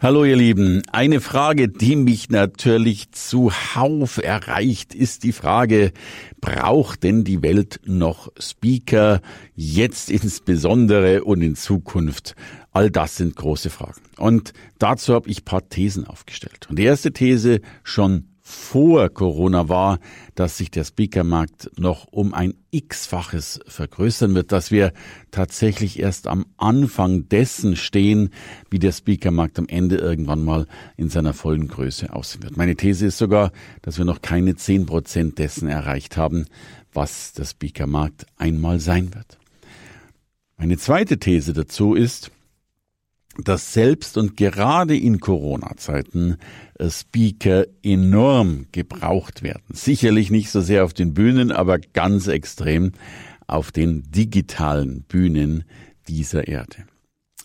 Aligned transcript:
Hallo 0.00 0.24
ihr 0.24 0.36
Lieben, 0.36 0.82
eine 0.92 1.20
Frage, 1.20 1.68
die 1.68 1.96
mich 1.96 2.30
natürlich 2.30 3.10
zuhauf 3.10 4.18
erreicht, 4.22 4.94
ist 4.94 5.24
die 5.24 5.32
Frage, 5.32 5.90
braucht 6.40 7.02
denn 7.02 7.24
die 7.24 7.42
Welt 7.42 7.80
noch 7.84 8.30
Speaker, 8.38 9.20
jetzt 9.56 10.08
insbesondere 10.08 11.24
und 11.24 11.42
in 11.42 11.56
Zukunft? 11.56 12.36
All 12.70 12.92
das 12.92 13.16
sind 13.16 13.34
große 13.34 13.70
Fragen. 13.70 14.00
Und 14.18 14.52
dazu 14.78 15.14
habe 15.14 15.28
ich 15.28 15.44
paar 15.44 15.68
Thesen 15.68 16.06
aufgestellt. 16.06 16.68
Und 16.70 16.78
die 16.78 16.84
erste 16.84 17.12
These, 17.12 17.60
schon 17.82 18.27
vor 18.48 19.10
Corona 19.10 19.68
war, 19.68 19.98
dass 20.34 20.56
sich 20.56 20.70
der 20.70 20.84
Speakermarkt 20.84 21.70
noch 21.78 22.06
um 22.10 22.32
ein 22.32 22.54
x-faches 22.70 23.60
vergrößern 23.66 24.34
wird, 24.34 24.52
dass 24.52 24.70
wir 24.70 24.94
tatsächlich 25.30 25.98
erst 25.98 26.26
am 26.26 26.46
Anfang 26.56 27.28
dessen 27.28 27.76
stehen, 27.76 28.30
wie 28.70 28.78
der 28.78 28.92
Speakermarkt 28.92 29.58
am 29.58 29.68
Ende 29.68 29.96
irgendwann 29.96 30.44
mal 30.44 30.66
in 30.96 31.10
seiner 31.10 31.34
vollen 31.34 31.68
Größe 31.68 32.10
aussehen 32.10 32.42
wird. 32.42 32.56
Meine 32.56 32.74
These 32.74 33.06
ist 33.06 33.18
sogar, 33.18 33.52
dass 33.82 33.98
wir 33.98 34.06
noch 34.06 34.22
keine 34.22 34.56
zehn 34.56 34.86
Prozent 34.86 35.38
dessen 35.38 35.68
erreicht 35.68 36.16
haben, 36.16 36.46
was 36.94 37.34
der 37.34 37.44
Speakermarkt 37.44 38.24
einmal 38.38 38.80
sein 38.80 39.14
wird. 39.14 39.36
Meine 40.56 40.78
zweite 40.78 41.18
These 41.18 41.52
dazu 41.52 41.94
ist, 41.94 42.30
dass 43.42 43.72
selbst 43.72 44.18
und 44.18 44.36
gerade 44.36 44.96
in 44.96 45.20
Corona-Zeiten 45.20 46.36
äh, 46.78 46.90
Speaker 46.90 47.66
enorm 47.82 48.66
gebraucht 48.72 49.42
werden. 49.42 49.62
Sicherlich 49.72 50.30
nicht 50.30 50.50
so 50.50 50.60
sehr 50.60 50.84
auf 50.84 50.92
den 50.92 51.14
Bühnen, 51.14 51.52
aber 51.52 51.78
ganz 51.78 52.26
extrem 52.26 52.92
auf 53.46 53.72
den 53.72 54.10
digitalen 54.10 55.02
Bühnen 55.02 55.64
dieser 56.08 56.48
Erde. 56.48 56.84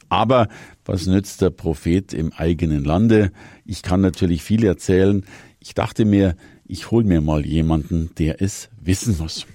Aber 0.10 0.48
was 0.86 1.08
nützt 1.08 1.42
der 1.42 1.50
Prophet 1.50 2.14
im 2.14 2.34
eigenen 2.34 2.84
Lande? 2.84 3.32
Ich 3.66 3.82
kann 3.82 4.02
natürlich 4.02 4.44
viel 4.44 4.64
erzählen. 4.64 5.26
Ich 5.60 5.74
dachte 5.74 6.06
mir, 6.06 6.36
ich 6.66 6.92
hol 6.92 7.04
mir 7.04 7.22
mal 7.22 7.46
jemanden, 7.46 8.12
der 8.18 8.42
es 8.42 8.70
wissen 8.80 9.18
muss. 9.18 9.48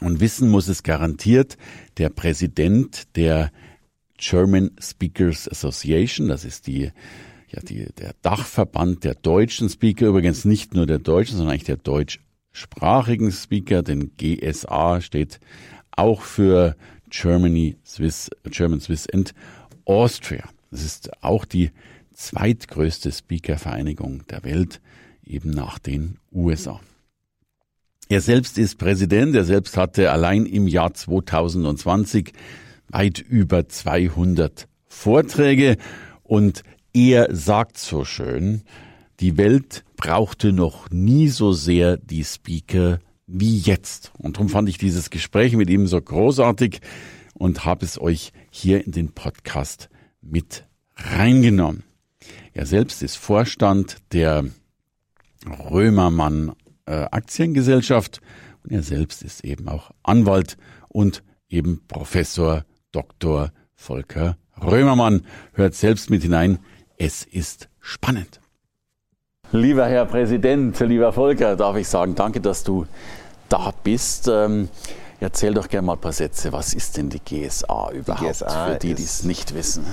Und 0.00 0.20
wissen 0.20 0.50
muss 0.50 0.68
es 0.68 0.82
garantiert 0.82 1.56
der 1.98 2.10
Präsident 2.10 3.16
der 3.16 3.50
German 4.26 4.70
Speakers 4.80 5.48
Association, 5.48 6.28
das 6.28 6.44
ist 6.44 6.66
die, 6.66 6.90
ja, 7.50 7.60
die, 7.62 7.86
der 7.98 8.14
Dachverband 8.22 9.04
der 9.04 9.14
deutschen 9.14 9.68
Speaker, 9.68 10.06
übrigens 10.06 10.46
nicht 10.46 10.74
nur 10.74 10.86
der 10.86 10.98
deutschen, 10.98 11.36
sondern 11.36 11.52
eigentlich 11.52 11.64
der 11.64 11.76
deutschsprachigen 11.76 13.30
Speaker, 13.32 13.82
denn 13.82 14.12
GSA 14.16 15.02
steht 15.02 15.40
auch 15.90 16.22
für 16.22 16.74
Germany, 17.10 17.76
Swiss, 17.84 18.30
German, 18.44 18.80
Swiss 18.80 19.08
and 19.10 19.34
Austria. 19.84 20.48
Das 20.70 20.82
ist 20.82 21.22
auch 21.22 21.44
die 21.44 21.70
zweitgrößte 22.14 23.12
Speakervereinigung 23.12 24.26
der 24.28 24.42
Welt, 24.42 24.80
eben 25.22 25.50
nach 25.50 25.78
den 25.78 26.16
USA. 26.32 26.80
Er 28.08 28.22
selbst 28.22 28.56
ist 28.58 28.78
Präsident, 28.78 29.34
er 29.34 29.44
selbst 29.44 29.76
hatte 29.76 30.10
allein 30.10 30.46
im 30.46 30.66
Jahr 30.66 30.94
2020 30.94 32.32
weit 32.94 33.18
über 33.18 33.68
200 33.68 34.68
Vorträge 34.86 35.76
und 36.22 36.62
er 36.92 37.34
sagt 37.34 37.76
so 37.76 38.04
schön, 38.04 38.62
die 39.18 39.36
Welt 39.36 39.84
brauchte 39.96 40.52
noch 40.52 40.90
nie 40.90 41.28
so 41.28 41.52
sehr 41.52 41.96
die 41.96 42.24
Speaker 42.24 43.00
wie 43.26 43.58
jetzt. 43.58 44.12
Und 44.16 44.36
darum 44.36 44.48
fand 44.48 44.68
ich 44.68 44.78
dieses 44.78 45.10
Gespräch 45.10 45.56
mit 45.56 45.70
ihm 45.70 45.88
so 45.88 46.00
großartig 46.00 46.80
und 47.34 47.64
habe 47.64 47.84
es 47.84 48.00
euch 48.00 48.32
hier 48.50 48.84
in 48.84 48.92
den 48.92 49.12
Podcast 49.12 49.88
mit 50.20 50.64
reingenommen. 50.96 51.82
Er 52.52 52.66
selbst 52.66 53.02
ist 53.02 53.16
Vorstand 53.16 53.96
der 54.12 54.44
Römermann 55.68 56.52
äh, 56.86 56.92
Aktiengesellschaft 56.92 58.20
und 58.62 58.70
er 58.70 58.84
selbst 58.84 59.22
ist 59.24 59.44
eben 59.44 59.68
auch 59.68 59.90
Anwalt 60.04 60.56
und 60.88 61.24
eben 61.48 61.82
Professor 61.88 62.64
Dr. 62.94 63.50
Volker 63.74 64.36
Römermann. 64.62 65.26
Hört 65.52 65.74
selbst 65.74 66.10
mit 66.10 66.22
hinein. 66.22 66.58
Es 66.96 67.24
ist 67.24 67.68
spannend. 67.80 68.40
Lieber 69.50 69.86
Herr 69.86 70.06
Präsident, 70.06 70.78
lieber 70.80 71.12
Volker, 71.12 71.56
darf 71.56 71.76
ich 71.76 71.88
sagen, 71.88 72.14
danke, 72.14 72.40
dass 72.40 72.64
du 72.64 72.86
da 73.48 73.72
bist. 73.82 74.28
Ähm, 74.28 74.68
erzähl 75.20 75.54
doch 75.54 75.68
gerne 75.68 75.86
mal 75.86 75.92
ein 75.94 76.00
paar 76.00 76.12
Sätze. 76.12 76.52
Was 76.52 76.72
ist 76.74 76.96
denn 76.96 77.10
die 77.10 77.20
GSA 77.20 77.90
überhaupt 77.92 78.22
die 78.22 78.26
GSA 78.26 78.66
für 78.66 78.78
die, 78.78 78.94
die 78.94 79.02
es 79.02 79.24
nicht 79.24 79.54
wissen? 79.54 79.84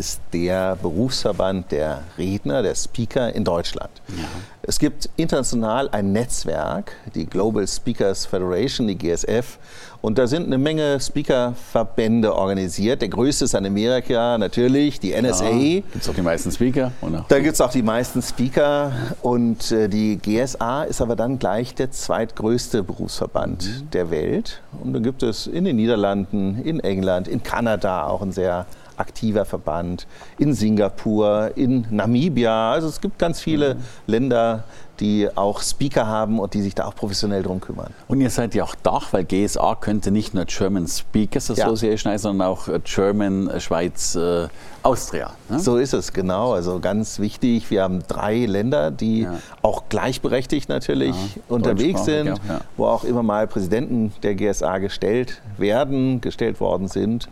Ist 0.00 0.22
der 0.32 0.76
Berufsverband 0.76 1.70
der 1.70 2.02
Redner, 2.16 2.62
der 2.62 2.74
Speaker 2.74 3.34
in 3.34 3.44
Deutschland. 3.44 3.90
Ja. 4.08 4.24
Es 4.62 4.78
gibt 4.78 5.10
international 5.16 5.90
ein 5.90 6.12
Netzwerk, 6.12 6.92
die 7.14 7.26
Global 7.26 7.68
Speakers 7.68 8.24
Federation, 8.24 8.88
die 8.88 8.96
GSF, 8.96 9.58
und 10.02 10.16
da 10.16 10.26
sind 10.26 10.46
eine 10.46 10.56
Menge 10.56 10.98
Speaker-Verbände 10.98 12.34
organisiert. 12.34 13.02
Der 13.02 13.08
größte 13.08 13.44
ist 13.44 13.54
in 13.54 13.66
Amerika 13.66 14.38
natürlich, 14.38 14.98
die 14.98 15.12
NSA. 15.12 15.50
Ja, 15.50 15.80
gibt 15.80 15.96
es 15.96 16.08
auch 16.08 16.14
die 16.14 16.22
meisten 16.22 16.50
Speaker? 16.50 16.92
Da 17.28 17.38
gibt 17.38 17.54
es 17.54 17.60
auch 17.60 17.70
die 17.70 17.82
meisten 17.82 18.22
Speaker. 18.22 18.92
Und 19.20 19.70
äh, 19.72 19.88
die 19.88 20.16
GSA 20.16 20.84
ist 20.84 21.02
aber 21.02 21.16
dann 21.16 21.38
gleich 21.38 21.74
der 21.74 21.90
zweitgrößte 21.90 22.82
Berufsverband 22.82 23.66
mhm. 23.66 23.90
der 23.90 24.10
Welt. 24.10 24.62
Und 24.82 24.94
dann 24.94 25.02
gibt 25.02 25.22
es 25.22 25.46
in 25.46 25.64
den 25.64 25.76
Niederlanden, 25.76 26.62
in 26.64 26.80
England, 26.80 27.28
in 27.28 27.42
Kanada 27.42 28.06
auch 28.06 28.22
ein 28.22 28.32
sehr 28.32 28.64
aktiver 29.00 29.44
Verband, 29.44 30.06
in 30.38 30.54
Singapur, 30.54 31.52
in 31.56 31.86
Namibia. 31.90 32.72
Also 32.72 32.88
es 32.88 33.00
gibt 33.00 33.18
ganz 33.18 33.40
viele 33.40 33.74
mhm. 33.74 33.80
Länder, 34.06 34.64
die 35.00 35.28
auch 35.34 35.62
Speaker 35.62 36.06
haben 36.06 36.38
und 36.38 36.52
die 36.52 36.60
sich 36.60 36.74
da 36.74 36.84
auch 36.84 36.94
professionell 36.94 37.42
drum 37.42 37.60
kümmern. 37.60 37.92
Und 38.06 38.20
ihr 38.20 38.30
seid 38.30 38.54
ja 38.54 38.64
auch 38.64 38.74
Dach, 38.74 39.12
weil 39.12 39.24
GSA 39.24 39.74
könnte 39.76 40.10
nicht 40.10 40.34
nur 40.34 40.44
German 40.44 40.86
Speakers 40.86 41.50
Association 41.50 42.12
ja. 42.12 42.18
sondern 42.18 42.46
auch 42.46 42.68
German 42.84 43.48
äh, 43.48 43.60
Schweiz 43.60 44.14
äh, 44.14 44.48
Austria. 44.82 45.32
Ne? 45.48 45.58
So 45.58 45.78
ist 45.78 45.94
es, 45.94 46.12
genau. 46.12 46.52
Also 46.52 46.80
ganz 46.80 47.18
wichtig, 47.18 47.70
wir 47.70 47.82
haben 47.82 48.02
drei 48.06 48.44
Länder, 48.44 48.90
die 48.90 49.22
ja. 49.22 49.38
auch 49.62 49.84
gleichberechtigt 49.88 50.68
natürlich 50.68 51.16
ja, 51.16 51.42
unterwegs 51.48 52.04
sind, 52.04 52.40
wo 52.76 52.86
auch 52.86 53.04
immer 53.04 53.22
mal 53.22 53.46
Präsidenten 53.46 54.12
der 54.22 54.34
GSA 54.34 54.78
gestellt 54.78 55.40
werden, 55.56 56.20
gestellt 56.20 56.60
worden 56.60 56.88
sind. 56.88 57.28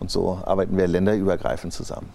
Und 0.00 0.10
so 0.10 0.40
arbeiten 0.44 0.76
wir 0.76 0.86
länderübergreifend 0.86 1.72
zusammen. 1.72 2.08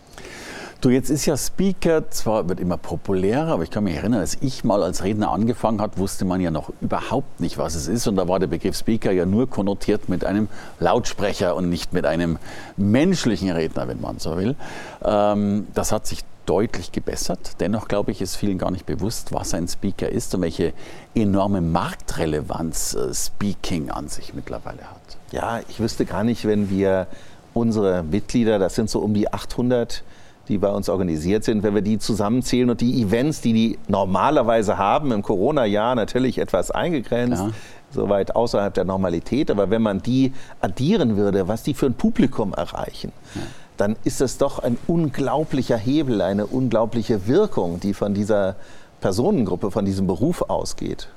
Du, 0.81 0.89
jetzt 0.89 1.09
ist 1.09 1.25
ja 1.25 1.35
Speaker, 1.35 2.09
zwar 2.09 2.47
wird 2.47 2.61
immer 2.61 2.77
populärer, 2.77 3.51
aber 3.51 3.63
ich 3.63 3.69
kann 3.69 3.83
mich 3.83 3.97
erinnern, 3.97 4.21
als 4.21 4.37
ich 4.39 4.63
mal 4.63 4.81
als 4.81 5.03
Redner 5.03 5.29
angefangen 5.29 5.81
hat, 5.81 5.97
wusste 5.97 6.23
man 6.23 6.39
ja 6.39 6.51
noch 6.51 6.71
überhaupt 6.79 7.41
nicht, 7.41 7.57
was 7.57 7.75
es 7.75 7.89
ist. 7.89 8.07
Und 8.07 8.15
da 8.15 8.29
war 8.29 8.39
der 8.39 8.47
Begriff 8.47 8.77
Speaker 8.77 9.11
ja 9.11 9.25
nur 9.25 9.49
konnotiert 9.49 10.07
mit 10.07 10.23
einem 10.23 10.47
Lautsprecher 10.79 11.57
und 11.57 11.67
nicht 11.67 11.91
mit 11.91 12.05
einem 12.05 12.39
menschlichen 12.77 13.49
Redner, 13.49 13.89
wenn 13.89 13.99
man 13.99 14.19
so 14.19 14.37
will. 14.37 14.55
Ähm, 15.03 15.67
das 15.73 15.91
hat 15.91 16.07
sich 16.07 16.23
deutlich 16.45 16.93
gebessert. 16.93 17.59
Dennoch 17.59 17.89
glaube 17.89 18.11
ich, 18.11 18.21
ist 18.21 18.37
vielen 18.37 18.57
gar 18.57 18.71
nicht 18.71 18.85
bewusst, 18.85 19.33
was 19.33 19.53
ein 19.53 19.67
Speaker 19.67 20.07
ist 20.07 20.33
und 20.33 20.43
welche 20.43 20.71
enorme 21.13 21.59
Marktrelevanz 21.59 22.93
äh, 22.93 23.13
Speaking 23.13 23.91
an 23.91 24.07
sich 24.07 24.33
mittlerweile 24.33 24.83
hat. 24.83 25.17
Ja, 25.33 25.59
ich 25.67 25.81
wüsste 25.81 26.05
gar 26.05 26.23
nicht, 26.23 26.45
wenn 26.45 26.69
wir 26.69 27.07
unsere 27.53 28.03
Mitglieder, 28.03 28.59
das 28.59 28.75
sind 28.75 28.89
so 28.89 28.99
um 28.99 29.13
die 29.13 29.31
800, 29.31 30.03
die 30.47 30.57
bei 30.57 30.69
uns 30.69 30.89
organisiert 30.89 31.43
sind, 31.43 31.63
wenn 31.63 31.75
wir 31.75 31.83
die 31.83 31.99
zusammenzählen 31.99 32.69
und 32.69 32.81
die 32.81 33.01
Events, 33.03 33.41
die 33.41 33.53
die 33.53 33.79
normalerweise 33.87 34.77
haben, 34.77 35.11
im 35.11 35.21
Corona-Jahr 35.21 35.95
natürlich 35.95 36.39
etwas 36.39 36.71
eingegrenzt, 36.71 37.43
ja. 37.43 37.51
soweit 37.91 38.35
außerhalb 38.35 38.73
der 38.73 38.85
Normalität, 38.85 39.51
aber 39.51 39.69
wenn 39.69 39.83
man 39.83 40.01
die 40.01 40.33
addieren 40.59 41.17
würde, 41.17 41.47
was 41.47 41.63
die 41.63 41.75
für 41.75 41.85
ein 41.85 41.93
Publikum 41.93 42.53
erreichen, 42.53 43.11
ja. 43.35 43.41
dann 43.77 43.95
ist 44.03 44.21
es 44.21 44.39
doch 44.39 44.59
ein 44.59 44.77
unglaublicher 44.87 45.77
Hebel, 45.77 46.21
eine 46.21 46.47
unglaubliche 46.47 47.27
Wirkung, 47.27 47.79
die 47.79 47.93
von 47.93 48.15
dieser 48.15 48.55
Personengruppe, 49.01 49.69
von 49.69 49.85
diesem 49.85 50.07
Beruf 50.07 50.41
ausgeht. 50.49 51.09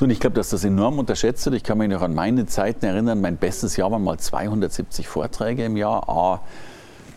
Nun, 0.00 0.10
ich 0.10 0.20
glaube, 0.20 0.34
dass 0.34 0.48
das 0.50 0.64
enorm 0.64 0.98
unterschätzt 0.98 1.44
wird. 1.44 1.56
Ich 1.56 1.62
kann 1.62 1.76
mich 1.76 1.90
noch 1.90 2.00
an 2.00 2.14
meine 2.14 2.46
Zeiten 2.46 2.86
erinnern. 2.86 3.20
Mein 3.20 3.36
bestes 3.36 3.76
Jahr 3.76 3.90
waren 3.90 4.02
mal 4.02 4.18
270 4.18 5.06
Vorträge 5.06 5.64
im 5.64 5.76
Jahr. 5.76 6.08
A, 6.08 6.40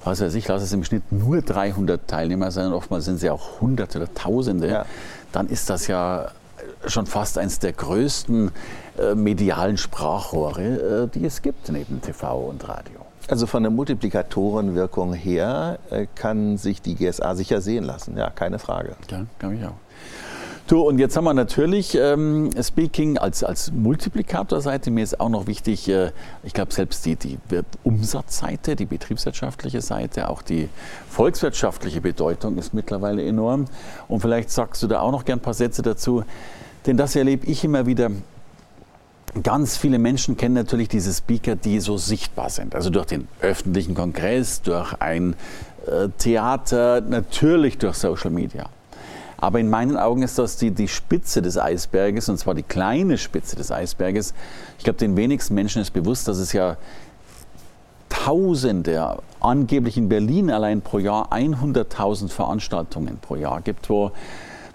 was 0.04 0.20
weiß 0.20 0.34
ich, 0.36 0.48
lasse 0.48 0.66
es 0.66 0.74
im 0.74 0.84
Schnitt 0.84 1.12
nur 1.12 1.42
300 1.42 2.06
Teilnehmer 2.08 2.52
sein. 2.52 2.74
Oftmals 2.74 3.06
sind 3.06 3.16
es 3.16 3.22
ja 3.22 3.32
auch 3.32 3.62
Hunderte 3.62 4.00
oder 4.00 4.14
Tausende. 4.14 4.68
Ja. 4.68 4.86
Dann 5.32 5.48
ist 5.48 5.70
das 5.70 5.88
ja 5.88 6.32
schon 6.86 7.06
fast 7.06 7.38
eines 7.38 7.60
der 7.60 7.72
größten 7.72 8.52
äh, 9.00 9.16
medialen 9.16 9.78
Sprachrohre, 9.78 11.04
äh, 11.04 11.08
die 11.08 11.26
es 11.26 11.42
gibt 11.42 11.70
neben 11.70 12.02
TV 12.02 12.38
und 12.38 12.68
Radio. 12.68 13.00
Also 13.30 13.48
von 13.48 13.64
der 13.64 13.72
Multiplikatorenwirkung 13.72 15.14
her 15.14 15.80
äh, 15.90 16.08
kann 16.14 16.58
sich 16.58 16.82
die 16.82 16.96
GSA 16.96 17.36
sicher 17.36 17.62
sehen 17.62 17.86
lassen, 17.86 18.18
ja, 18.18 18.30
keine 18.30 18.60
Frage. 18.60 18.96
Ja, 19.10 19.26
glaube 19.40 19.56
ich 19.56 19.66
auch. 19.66 19.76
Du, 20.66 20.80
und 20.80 20.98
jetzt 20.98 21.18
haben 21.18 21.26
wir 21.26 21.34
natürlich 21.34 21.94
ähm, 21.94 22.50
Speaking 22.62 23.18
als, 23.18 23.44
als 23.44 23.74
Multiplikatorseite. 23.74 24.92
Mir 24.92 25.04
ist 25.04 25.20
auch 25.20 25.28
noch 25.28 25.46
wichtig, 25.46 25.90
äh, 25.90 26.12
ich 26.44 26.54
glaube, 26.54 26.74
selbst 26.74 27.06
die, 27.06 27.18
die 27.18 27.38
Umsatzseite, 27.84 28.78
die 28.78 28.86
betriebswirtschaftliche 28.86 29.82
Seite, 29.82 30.30
auch 30.30 30.42
die 30.42 30.70
volkswirtschaftliche 31.10 32.00
Bedeutung 32.00 32.58
ist 32.58 32.74
mittlerweile 32.74 33.26
enorm. 33.26 33.66
Und 34.08 34.22
vielleicht 34.22 34.52
sagst 34.52 34.82
du 34.82 34.88
da 34.88 35.02
auch 35.02 35.12
noch 35.12 35.26
gern 35.26 35.40
ein 35.40 35.42
paar 35.42 35.54
Sätze 35.54 35.82
dazu. 35.82 36.24
Denn 36.86 36.96
das 36.96 37.18
erlebe 37.18 37.46
ich 37.46 37.66
immer 37.66 37.86
wieder. 37.86 38.10
Ganz 39.44 39.76
viele 39.76 40.00
Menschen 40.00 40.38
kennen 40.38 40.56
natürlich 40.56 40.88
diese 40.88 41.12
Speaker, 41.12 41.58
die 41.58 41.82
so 41.82 41.98
sichtbar 41.98 42.50
sind. 42.50 42.74
Also 42.74 42.90
durch 42.90 43.08
den 43.08 43.28
öffentlichen 43.42 43.96
Kongress, 43.96 44.62
durch 44.62 44.94
ein 45.02 45.36
äh, 45.88 46.08
Theater, 46.18 47.02
natürlich 47.02 47.80
durch 47.80 47.96
Social 47.98 48.32
Media. 48.32 48.70
Aber 49.44 49.60
in 49.60 49.70
meinen 49.70 49.98
Augen 49.98 50.24
ist 50.24 50.40
das 50.40 50.56
die, 50.56 50.72
die 50.72 50.88
Spitze 50.88 51.42
des 51.42 51.58
Eisberges, 51.58 52.30
und 52.30 52.38
zwar 52.38 52.54
die 52.54 52.64
kleine 52.64 53.18
Spitze 53.18 53.58
des 53.58 53.74
Eisberges. 53.74 54.34
Ich 54.78 54.86
glaube, 54.86 55.00
den 55.00 55.18
wenigsten 55.18 55.54
Menschen 55.54 55.82
ist 55.82 55.92
bewusst, 55.92 56.30
dass 56.30 56.38
es 56.38 56.54
ja 56.54 56.78
Tausende, 58.08 59.18
angeblich 59.42 59.98
in 59.98 60.08
Berlin 60.08 60.50
allein 60.50 60.80
pro 60.80 60.98
Jahr 60.98 61.34
100.000 61.34 62.30
Veranstaltungen 62.30 63.18
pro 63.18 63.36
Jahr 63.36 63.60
gibt, 63.60 63.90
wo, 63.90 64.12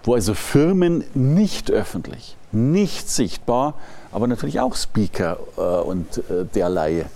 wo 0.03 0.13
also 0.13 0.35
Firmen 0.35 1.03
nicht 1.15 1.71
öffentlich, 1.71 2.37
nicht 2.51 3.09
sichtbar, 3.09 3.73
aber 4.11 4.27
natürlich 4.27 4.59
auch 4.59 4.75
Speaker 4.75 5.39
äh, 5.57 5.61
und 5.61 6.19
äh, 6.29 6.45
derlei 6.53 7.07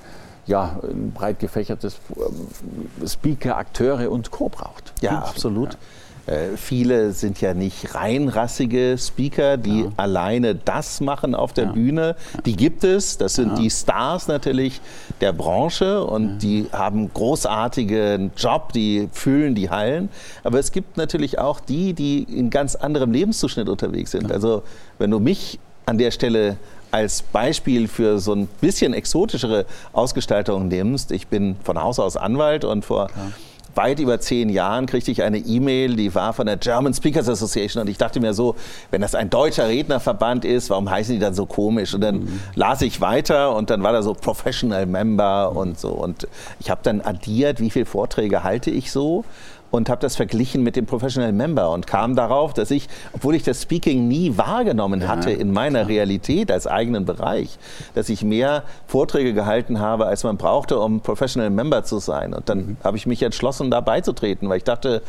ja, 0.47 0.79
ein 0.81 1.11
breit 1.11 1.37
gefächertes 1.37 1.99
äh, 2.15 3.07
Speaker, 3.07 3.57
Akteure 3.57 4.09
und 4.09 4.31
Co. 4.31 4.49
braucht. 4.49 4.91
Ja, 5.01 5.19
absolut. 5.19 5.73
Ja. 5.73 5.79
Äh, 6.25 6.55
viele 6.55 7.11
sind 7.11 7.41
ja 7.41 7.53
nicht 7.53 7.95
reinrassige 7.95 8.95
Speaker, 8.97 9.57
die 9.57 9.81
ja. 9.81 9.91
alleine 9.97 10.55
das 10.55 11.01
machen 11.01 11.35
auf 11.35 11.51
der 11.51 11.65
ja. 11.65 11.71
Bühne. 11.71 12.15
Die 12.45 12.55
gibt 12.55 12.83
es. 12.83 13.17
Das 13.17 13.33
sind 13.35 13.49
ja. 13.49 13.55
die 13.55 13.69
Stars 13.69 14.27
natürlich 14.27 14.79
der 15.19 15.33
Branche 15.33 16.03
und 16.03 16.39
die 16.39 16.67
haben 16.71 17.13
großartigen 17.13 18.31
Job, 18.37 18.71
die 18.71 19.09
füllen 19.11 19.53
die 19.53 19.69
Hallen. 19.69 20.09
Aber 20.43 20.59
es 20.59 20.71
gibt 20.71 20.95
natürlich 20.95 21.39
auch 21.39 21.59
die, 21.59 21.93
die 21.93 22.23
in 22.23 22.49
ganz 22.49 22.75
anderem 22.75 23.11
Lebenszuschnitt 23.11 23.67
unterwegs 23.67 24.11
sind. 24.11 24.31
Also 24.31 24.63
wenn 24.99 25.11
du 25.11 25.19
mich 25.19 25.59
an 25.85 25.97
der 25.97 26.11
Stelle 26.11 26.57
als 26.91 27.21
Beispiel 27.21 27.87
für 27.87 28.19
so 28.19 28.33
ein 28.33 28.47
bisschen 28.61 28.93
exotischere 28.93 29.65
Ausgestaltung 29.91 30.69
nimmst, 30.69 31.11
ich 31.11 31.27
bin 31.27 31.57
von 31.63 31.81
Haus 31.81 31.99
aus 31.99 32.15
Anwalt 32.15 32.63
und 32.63 32.85
vor 32.85 33.07
Klar 33.07 33.33
weit 33.75 33.99
über 33.99 34.19
zehn 34.19 34.49
Jahren 34.49 34.85
kriegte 34.85 35.11
ich 35.11 35.23
eine 35.23 35.37
E-Mail, 35.37 35.95
die 35.95 36.13
war 36.13 36.33
von 36.33 36.45
der 36.45 36.57
German 36.57 36.93
Speakers 36.93 37.27
Association 37.27 37.81
und 37.81 37.89
ich 37.89 37.97
dachte 37.97 38.19
mir 38.19 38.33
so, 38.33 38.55
wenn 38.91 39.01
das 39.01 39.15
ein 39.15 39.29
deutscher 39.29 39.67
Rednerverband 39.67 40.45
ist, 40.45 40.69
warum 40.69 40.89
heißen 40.89 41.15
die 41.15 41.19
dann 41.19 41.33
so 41.33 41.45
komisch? 41.45 41.93
Und 41.93 42.01
dann 42.01 42.19
mhm. 42.19 42.39
las 42.55 42.81
ich 42.81 43.01
weiter 43.01 43.55
und 43.55 43.69
dann 43.69 43.83
war 43.83 43.93
da 43.93 44.01
so 44.01 44.13
Professional 44.13 44.85
Member 44.85 45.55
und 45.55 45.79
so 45.79 45.89
und 45.89 46.27
ich 46.59 46.69
habe 46.69 46.81
dann 46.83 47.01
addiert, 47.01 47.59
wie 47.59 47.69
viele 47.69 47.85
Vorträge 47.85 48.43
halte 48.43 48.71
ich 48.71 48.91
so 48.91 49.25
und 49.73 49.89
habe 49.89 50.01
das 50.01 50.15
verglichen 50.15 50.61
mit 50.61 50.75
dem 50.75 50.85
Professional 50.85 51.31
Member 51.31 51.71
und 51.71 51.87
kam 51.87 52.15
darauf, 52.15 52.53
dass 52.53 52.69
ich, 52.69 52.87
obwohl 53.13 53.33
ich 53.33 53.41
das 53.41 53.63
Speaking 53.63 54.07
nie 54.07 54.37
wahrgenommen 54.37 55.07
hatte 55.07 55.31
in 55.31 55.51
meiner 55.51 55.87
Realität 55.87 56.51
als 56.51 56.67
eigenen 56.67 57.05
Bereich, 57.05 57.57
dass 57.95 58.07
ich 58.09 58.23
mehr 58.23 58.65
Vorträge 58.85 59.33
gehalten 59.33 59.79
habe, 59.79 60.05
als 60.05 60.23
man 60.23 60.37
brauchte, 60.37 60.77
um 60.77 61.01
Professional 61.01 61.49
Member 61.49 61.83
zu 61.83 61.97
sein. 61.97 62.35
Und 62.35 62.49
dann 62.49 62.59
mhm. 62.59 62.77
habe 62.83 62.97
ich 62.97 63.07
mich 63.07 63.23
entschlossen, 63.23 63.71
da 63.71 63.81
beizutreten, 63.81 64.47
weil 64.47 64.57
ich 64.57 64.63
dachte, 64.63 65.01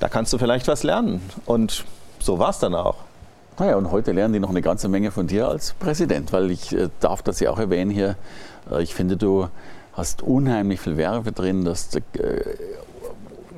da 0.00 0.08
kannst 0.08 0.32
du 0.32 0.38
vielleicht 0.38 0.68
was 0.68 0.84
lernen. 0.84 1.20
Und 1.44 1.84
so 2.18 2.38
war 2.38 2.48
es 2.48 2.60
dann 2.60 2.74
auch. 2.74 2.96
Naja, 3.58 3.76
und 3.76 3.92
heute 3.92 4.12
lernen 4.12 4.32
die 4.32 4.40
noch 4.40 4.48
eine 4.48 4.62
ganze 4.62 4.88
Menge 4.88 5.10
von 5.10 5.26
dir 5.26 5.48
als 5.48 5.74
Präsident, 5.74 6.32
weil 6.32 6.50
ich 6.50 6.74
äh, 6.74 6.88
darf 7.00 7.20
das 7.20 7.40
ja 7.40 7.50
auch 7.50 7.58
erwähnen 7.58 7.90
hier. 7.90 8.16
Äh, 8.70 8.82
ich 8.82 8.94
finde, 8.94 9.18
du 9.18 9.48
hast 9.92 10.22
unheimlich 10.22 10.80
viel 10.80 10.96
Werbe 10.96 11.32
drin, 11.32 11.66
dass 11.66 11.94
äh, 11.94 12.00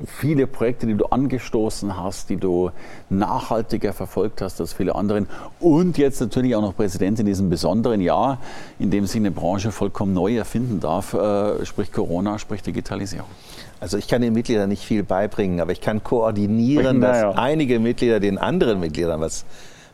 viele 0.05 0.47
Projekte, 0.47 0.87
die 0.87 0.95
du 0.95 1.05
angestoßen 1.05 1.97
hast, 1.97 2.29
die 2.29 2.37
du 2.37 2.71
nachhaltiger 3.09 3.93
verfolgt 3.93 4.41
hast 4.41 4.59
als 4.61 4.73
viele 4.73 4.95
anderen 4.95 5.27
und 5.59 5.97
jetzt 5.97 6.21
natürlich 6.21 6.55
auch 6.55 6.61
noch 6.61 6.75
Präsident 6.75 7.19
in 7.19 7.25
diesem 7.25 7.49
besonderen 7.49 8.01
Jahr, 8.01 8.39
in 8.79 8.91
dem 8.91 9.05
sich 9.05 9.17
eine 9.17 9.31
Branche 9.31 9.71
vollkommen 9.71 10.13
neu 10.13 10.35
erfinden 10.35 10.79
darf, 10.79 11.13
äh, 11.13 11.65
sprich 11.65 11.91
Corona, 11.91 12.39
sprich 12.39 12.61
Digitalisierung. 12.61 13.27
Also 13.79 13.97
ich 13.97 14.07
kann 14.07 14.21
den 14.21 14.33
Mitgliedern 14.33 14.69
nicht 14.69 14.83
viel 14.83 15.03
beibringen, 15.03 15.59
aber 15.59 15.71
ich 15.71 15.81
kann 15.81 16.03
koordinieren, 16.03 17.01
dass 17.01 17.35
einige 17.35 17.79
Mitglieder 17.79 18.19
den 18.19 18.37
anderen 18.37 18.79
Mitgliedern 18.79 19.21
was 19.21 19.45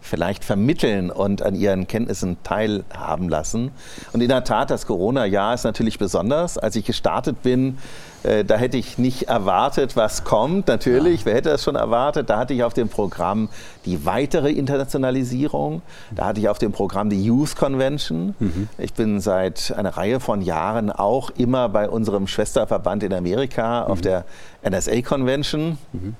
vielleicht 0.01 0.43
vermitteln 0.43 1.09
und 1.09 1.41
an 1.41 1.55
ihren 1.55 1.87
Kenntnissen 1.87 2.37
teilhaben 2.43 3.29
lassen. 3.29 3.71
Und 4.13 4.21
in 4.21 4.29
der 4.29 4.43
Tat, 4.43 4.71
das 4.71 4.85
Corona-Jahr 4.85 5.53
ist 5.53 5.63
natürlich 5.63 5.99
besonders. 5.99 6.57
Als 6.57 6.75
ich 6.75 6.85
gestartet 6.85 7.41
bin, 7.43 7.77
äh, 8.23 8.43
da 8.43 8.57
hätte 8.57 8.77
ich 8.77 8.97
nicht 8.97 9.23
erwartet, 9.23 9.95
was 9.95 10.23
kommt. 10.23 10.67
Natürlich, 10.67 11.21
ja. 11.21 11.25
wer 11.27 11.35
hätte 11.35 11.49
das 11.49 11.63
schon 11.63 11.75
erwartet? 11.75 12.29
Da 12.29 12.39
hatte 12.39 12.53
ich 12.53 12.63
auf 12.63 12.73
dem 12.73 12.89
Programm 12.89 13.49
die 13.85 14.05
weitere 14.05 14.51
Internationalisierung. 14.51 15.81
Da 16.11 16.25
hatte 16.27 16.39
ich 16.39 16.49
auf 16.49 16.59
dem 16.59 16.71
Programm 16.71 17.09
die 17.09 17.23
Youth 17.23 17.55
Convention. 17.55 18.35
Mhm. 18.39 18.69
Ich 18.77 18.93
bin 18.93 19.19
seit 19.19 19.73
einer 19.75 19.95
Reihe 19.97 20.19
von 20.19 20.41
Jahren 20.41 20.91
auch 20.91 21.29
immer 21.31 21.69
bei 21.69 21.89
unserem 21.89 22.27
Schwesterverband 22.27 23.03
in 23.03 23.13
Amerika 23.13 23.83
mhm. 23.83 23.91
auf 23.91 24.01
der 24.01 24.25
NSA 24.67 25.01
Convention. 25.01 25.77
Mhm. 25.93 26.15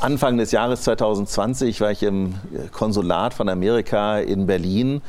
Anfang 0.00 0.38
des 0.38 0.52
Jahres 0.52 0.82
2020 0.82 1.80
war 1.80 1.90
ich 1.90 2.02
im 2.02 2.34
Konsulat 2.72 3.34
von 3.34 3.48
Amerika 3.48 4.18
in 4.18 4.46
Berlin 4.46 5.02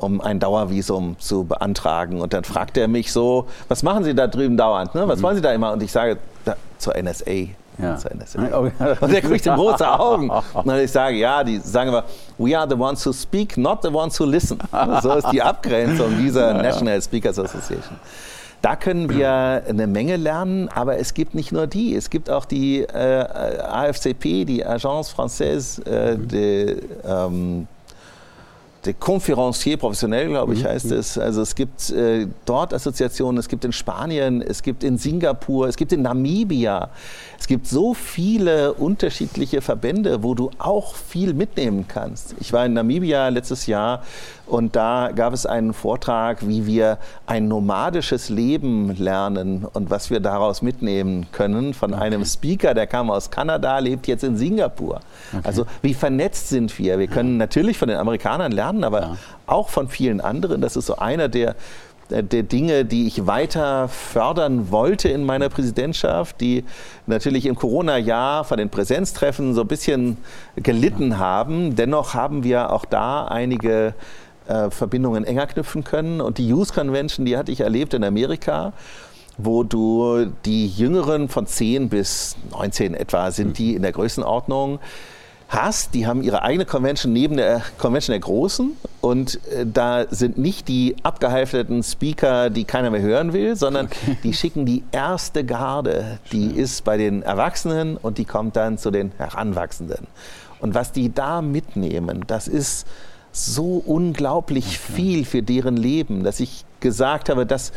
um 0.00 0.20
ein 0.20 0.40
Dauervisum 0.40 1.16
zu 1.18 1.44
beantragen. 1.44 2.20
Und 2.20 2.32
dann 2.32 2.44
fragt 2.44 2.76
er 2.76 2.88
mich 2.88 3.12
so, 3.12 3.46
was 3.68 3.82
machen 3.82 4.04
Sie 4.04 4.14
da 4.14 4.26
drüben 4.26 4.56
dauernd? 4.56 4.94
Ne? 4.94 5.06
Was 5.08 5.18
mhm. 5.18 5.22
wollen 5.22 5.36
Sie 5.36 5.42
da 5.42 5.52
immer? 5.52 5.72
Und 5.72 5.82
ich 5.82 5.92
sage, 5.92 6.18
da, 6.44 6.56
zur 6.78 6.94
NSA. 6.96 7.32
Ja. 7.80 7.96
Zur 7.96 8.10
NSA. 8.14 8.58
Und 9.00 9.14
er 9.14 9.20
kriegt 9.20 9.44
große 9.44 9.88
Augen. 9.88 10.30
Und 10.52 10.70
ich 10.76 10.90
sage, 10.90 11.16
ja, 11.16 11.44
die 11.44 11.58
sagen 11.58 11.90
immer, 11.90 12.04
we 12.36 12.58
are 12.58 12.68
the 12.68 12.76
ones 12.76 13.04
who 13.06 13.12
speak, 13.12 13.56
not 13.56 13.82
the 13.82 13.88
ones 13.88 14.18
who 14.18 14.24
listen. 14.24 14.58
So 15.02 15.12
ist 15.14 15.30
die 15.30 15.42
Abgrenzung 15.42 16.16
dieser 16.18 16.54
National 16.54 17.00
Speakers 17.00 17.38
Association. 17.38 17.96
Da 18.60 18.74
können 18.74 19.08
wir 19.08 19.62
eine 19.68 19.86
Menge 19.86 20.16
lernen, 20.16 20.68
aber 20.68 20.98
es 20.98 21.14
gibt 21.14 21.34
nicht 21.34 21.52
nur 21.52 21.66
die, 21.66 21.94
es 21.94 22.10
gibt 22.10 22.28
auch 22.28 22.44
die 22.44 22.80
äh, 22.80 23.24
AFCP, 23.62 24.44
die 24.44 24.66
Agence 24.66 25.14
Française 25.14 25.84
äh, 25.86 26.16
de 26.18 26.82
ähm, 27.04 27.68
der 28.84 28.94
Conférencier 28.94 29.76
professionell, 29.76 30.28
glaube 30.28 30.54
ich, 30.54 30.62
mhm. 30.62 30.68
heißt 30.68 30.92
es. 30.92 31.18
Also 31.18 31.42
es 31.42 31.54
gibt 31.54 31.90
äh, 31.90 32.26
dort 32.46 32.72
Assoziationen, 32.72 33.38
es 33.38 33.48
gibt 33.48 33.64
in 33.64 33.72
Spanien, 33.72 34.40
es 34.40 34.62
gibt 34.62 34.84
in 34.84 34.98
Singapur, 34.98 35.68
es 35.68 35.76
gibt 35.76 35.92
in 35.92 36.02
Namibia. 36.02 36.88
Es 37.38 37.46
gibt 37.46 37.66
so 37.66 37.92
viele 37.94 38.72
unterschiedliche 38.74 39.60
Verbände, 39.60 40.22
wo 40.22 40.34
du 40.34 40.50
auch 40.58 40.94
viel 40.94 41.34
mitnehmen 41.34 41.86
kannst. 41.88 42.34
Ich 42.40 42.52
war 42.52 42.66
in 42.66 42.72
Namibia 42.72 43.28
letztes 43.28 43.66
Jahr 43.66 44.04
und 44.48 44.76
da 44.76 45.10
gab 45.14 45.32
es 45.32 45.46
einen 45.46 45.72
Vortrag, 45.72 46.46
wie 46.46 46.66
wir 46.66 46.98
ein 47.26 47.48
nomadisches 47.48 48.28
Leben 48.28 48.94
lernen 48.96 49.66
und 49.72 49.90
was 49.90 50.10
wir 50.10 50.20
daraus 50.20 50.62
mitnehmen 50.62 51.26
können 51.32 51.74
von 51.74 51.92
okay. 51.92 52.02
einem 52.02 52.24
Speaker, 52.24 52.74
der 52.74 52.86
kam 52.86 53.10
aus 53.10 53.30
Kanada, 53.30 53.78
lebt 53.78 54.06
jetzt 54.06 54.24
in 54.24 54.36
Singapur. 54.36 55.00
Okay. 55.32 55.42
Also 55.44 55.66
wie 55.82 55.94
vernetzt 55.94 56.48
sind 56.48 56.78
wir? 56.78 56.98
Wir 56.98 57.08
können 57.08 57.32
ja. 57.32 57.38
natürlich 57.38 57.78
von 57.78 57.88
den 57.88 57.98
Amerikanern 57.98 58.52
lernen, 58.52 58.84
aber 58.84 59.00
ja. 59.00 59.16
auch 59.46 59.68
von 59.68 59.88
vielen 59.88 60.20
anderen. 60.20 60.60
Das 60.60 60.76
ist 60.76 60.86
so 60.86 60.96
einer 60.96 61.28
der 61.28 61.54
der 62.10 62.42
Dinge, 62.42 62.84
die 62.84 63.06
ich 63.06 63.26
weiter 63.26 63.88
fördern 63.88 64.70
wollte 64.70 65.08
in 65.08 65.24
meiner 65.24 65.48
Präsidentschaft, 65.48 66.40
die 66.40 66.64
natürlich 67.06 67.46
im 67.46 67.54
Corona-Jahr 67.54 68.44
von 68.44 68.56
den 68.56 68.70
Präsenztreffen 68.70 69.54
so 69.54 69.62
ein 69.62 69.66
bisschen 69.66 70.16
gelitten 70.56 71.18
haben. 71.18 71.76
Dennoch 71.76 72.14
haben 72.14 72.44
wir 72.44 72.72
auch 72.72 72.86
da 72.86 73.26
einige 73.26 73.94
äh, 74.48 74.70
Verbindungen 74.70 75.24
enger 75.24 75.46
knüpfen 75.46 75.84
können. 75.84 76.20
Und 76.20 76.38
die 76.38 76.48
Youth 76.48 76.72
Convention, 76.72 77.26
die 77.26 77.36
hatte 77.36 77.52
ich 77.52 77.60
erlebt 77.60 77.94
in 77.94 78.04
Amerika 78.04 78.72
wo 79.38 79.62
du 79.62 80.26
die 80.44 80.66
Jüngeren 80.66 81.28
von 81.28 81.46
10 81.46 81.88
bis 81.88 82.36
19 82.50 82.94
etwa 82.94 83.30
sind 83.30 83.56
die 83.56 83.74
in 83.74 83.82
der 83.82 83.92
Größenordnung 83.92 84.80
hast. 85.48 85.94
Die 85.94 86.06
haben 86.06 86.22
ihre 86.22 86.42
eigene 86.42 86.66
Convention 86.66 87.12
neben 87.12 87.36
der 87.36 87.62
Convention 87.78 88.12
der 88.12 88.20
Großen 88.20 88.76
und 89.00 89.40
äh, 89.52 89.64
da 89.64 90.06
sind 90.10 90.38
nicht 90.38 90.68
die 90.68 90.96
abgehalfterten 91.02 91.82
Speaker, 91.82 92.50
die 92.50 92.64
keiner 92.64 92.90
mehr 92.90 93.00
hören 93.00 93.32
will, 93.32 93.56
sondern 93.56 93.86
okay. 93.86 94.18
die 94.24 94.34
schicken 94.34 94.66
die 94.66 94.84
erste 94.92 95.44
Garde, 95.44 96.18
die 96.32 96.50
Schön. 96.50 96.56
ist 96.56 96.84
bei 96.84 96.96
den 96.96 97.22
Erwachsenen 97.22 97.96
und 97.96 98.18
die 98.18 98.24
kommt 98.24 98.56
dann 98.56 98.76
zu 98.76 98.90
den 98.90 99.12
Heranwachsenden. 99.16 100.06
Und 100.60 100.74
was 100.74 100.90
die 100.90 101.14
da 101.14 101.40
mitnehmen, 101.40 102.24
das 102.26 102.48
ist 102.48 102.86
so 103.32 103.82
unglaublich 103.84 104.78
viel 104.78 105.24
für 105.24 105.42
deren 105.42 105.76
Leben, 105.76 106.24
dass 106.24 106.40
ich 106.40 106.64
gesagt 106.80 107.28
habe, 107.28 107.46
dass 107.46 107.72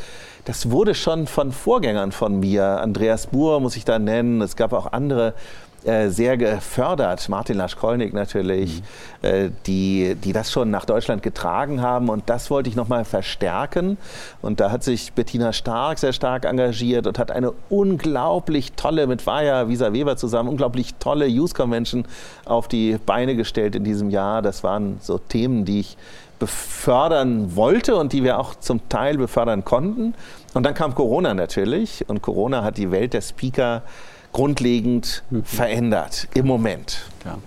das 0.45 0.71
wurde 0.71 0.95
schon 0.95 1.27
von 1.27 1.51
Vorgängern 1.51 2.11
von 2.11 2.39
mir, 2.39 2.63
Andreas 2.81 3.27
Buhr 3.27 3.59
muss 3.59 3.75
ich 3.75 3.85
da 3.85 3.99
nennen, 3.99 4.41
es 4.41 4.55
gab 4.55 4.73
auch 4.73 4.91
andere, 4.91 5.33
äh, 5.83 6.09
sehr 6.09 6.37
gefördert, 6.37 7.27
Martin 7.27 7.57
Laschkolnik 7.57 8.13
natürlich, 8.13 8.83
mhm. 9.23 9.27
äh, 9.27 9.49
die, 9.65 10.15
die 10.15 10.31
das 10.31 10.51
schon 10.51 10.69
nach 10.69 10.85
Deutschland 10.85 11.23
getragen 11.23 11.81
haben. 11.81 12.09
Und 12.09 12.29
das 12.29 12.51
wollte 12.51 12.69
ich 12.69 12.75
nochmal 12.75 13.03
verstärken. 13.03 13.97
Und 14.41 14.59
da 14.59 14.69
hat 14.69 14.83
sich 14.83 15.13
Bettina 15.13 15.53
Stark 15.53 15.97
sehr 15.97 16.13
stark 16.13 16.45
engagiert 16.45 17.07
und 17.07 17.17
hat 17.17 17.31
eine 17.31 17.51
unglaublich 17.69 18.73
tolle, 18.73 19.07
mit 19.07 19.25
Vaya 19.25 19.69
Visa 19.69 19.91
Weber 19.91 20.17
zusammen, 20.17 20.49
unglaublich 20.49 20.93
tolle 20.99 21.25
Youth 21.25 21.55
Convention 21.55 22.05
auf 22.45 22.67
die 22.67 22.99
Beine 23.03 23.35
gestellt 23.35 23.75
in 23.75 23.83
diesem 23.83 24.11
Jahr. 24.11 24.43
Das 24.43 24.63
waren 24.63 24.97
so 25.01 25.17
Themen, 25.17 25.65
die 25.65 25.79
ich 25.79 25.97
befördern 26.37 27.55
wollte 27.55 27.95
und 27.95 28.13
die 28.13 28.23
wir 28.23 28.39
auch 28.39 28.55
zum 28.55 28.87
Teil 28.89 29.17
befördern 29.17 29.63
konnten. 29.63 30.13
Und 30.53 30.63
dann 30.63 30.73
kam 30.73 30.95
Corona 30.95 31.33
natürlich 31.33 32.05
und 32.07 32.21
Corona 32.21 32.63
hat 32.63 32.77
die 32.77 32.91
Welt 32.91 33.13
der 33.13 33.21
Speaker 33.21 33.83
grundlegend 34.31 35.23
verändert 35.43 36.27
im 36.33 36.47
Moment. 36.47 37.01
Ja. 37.25 37.37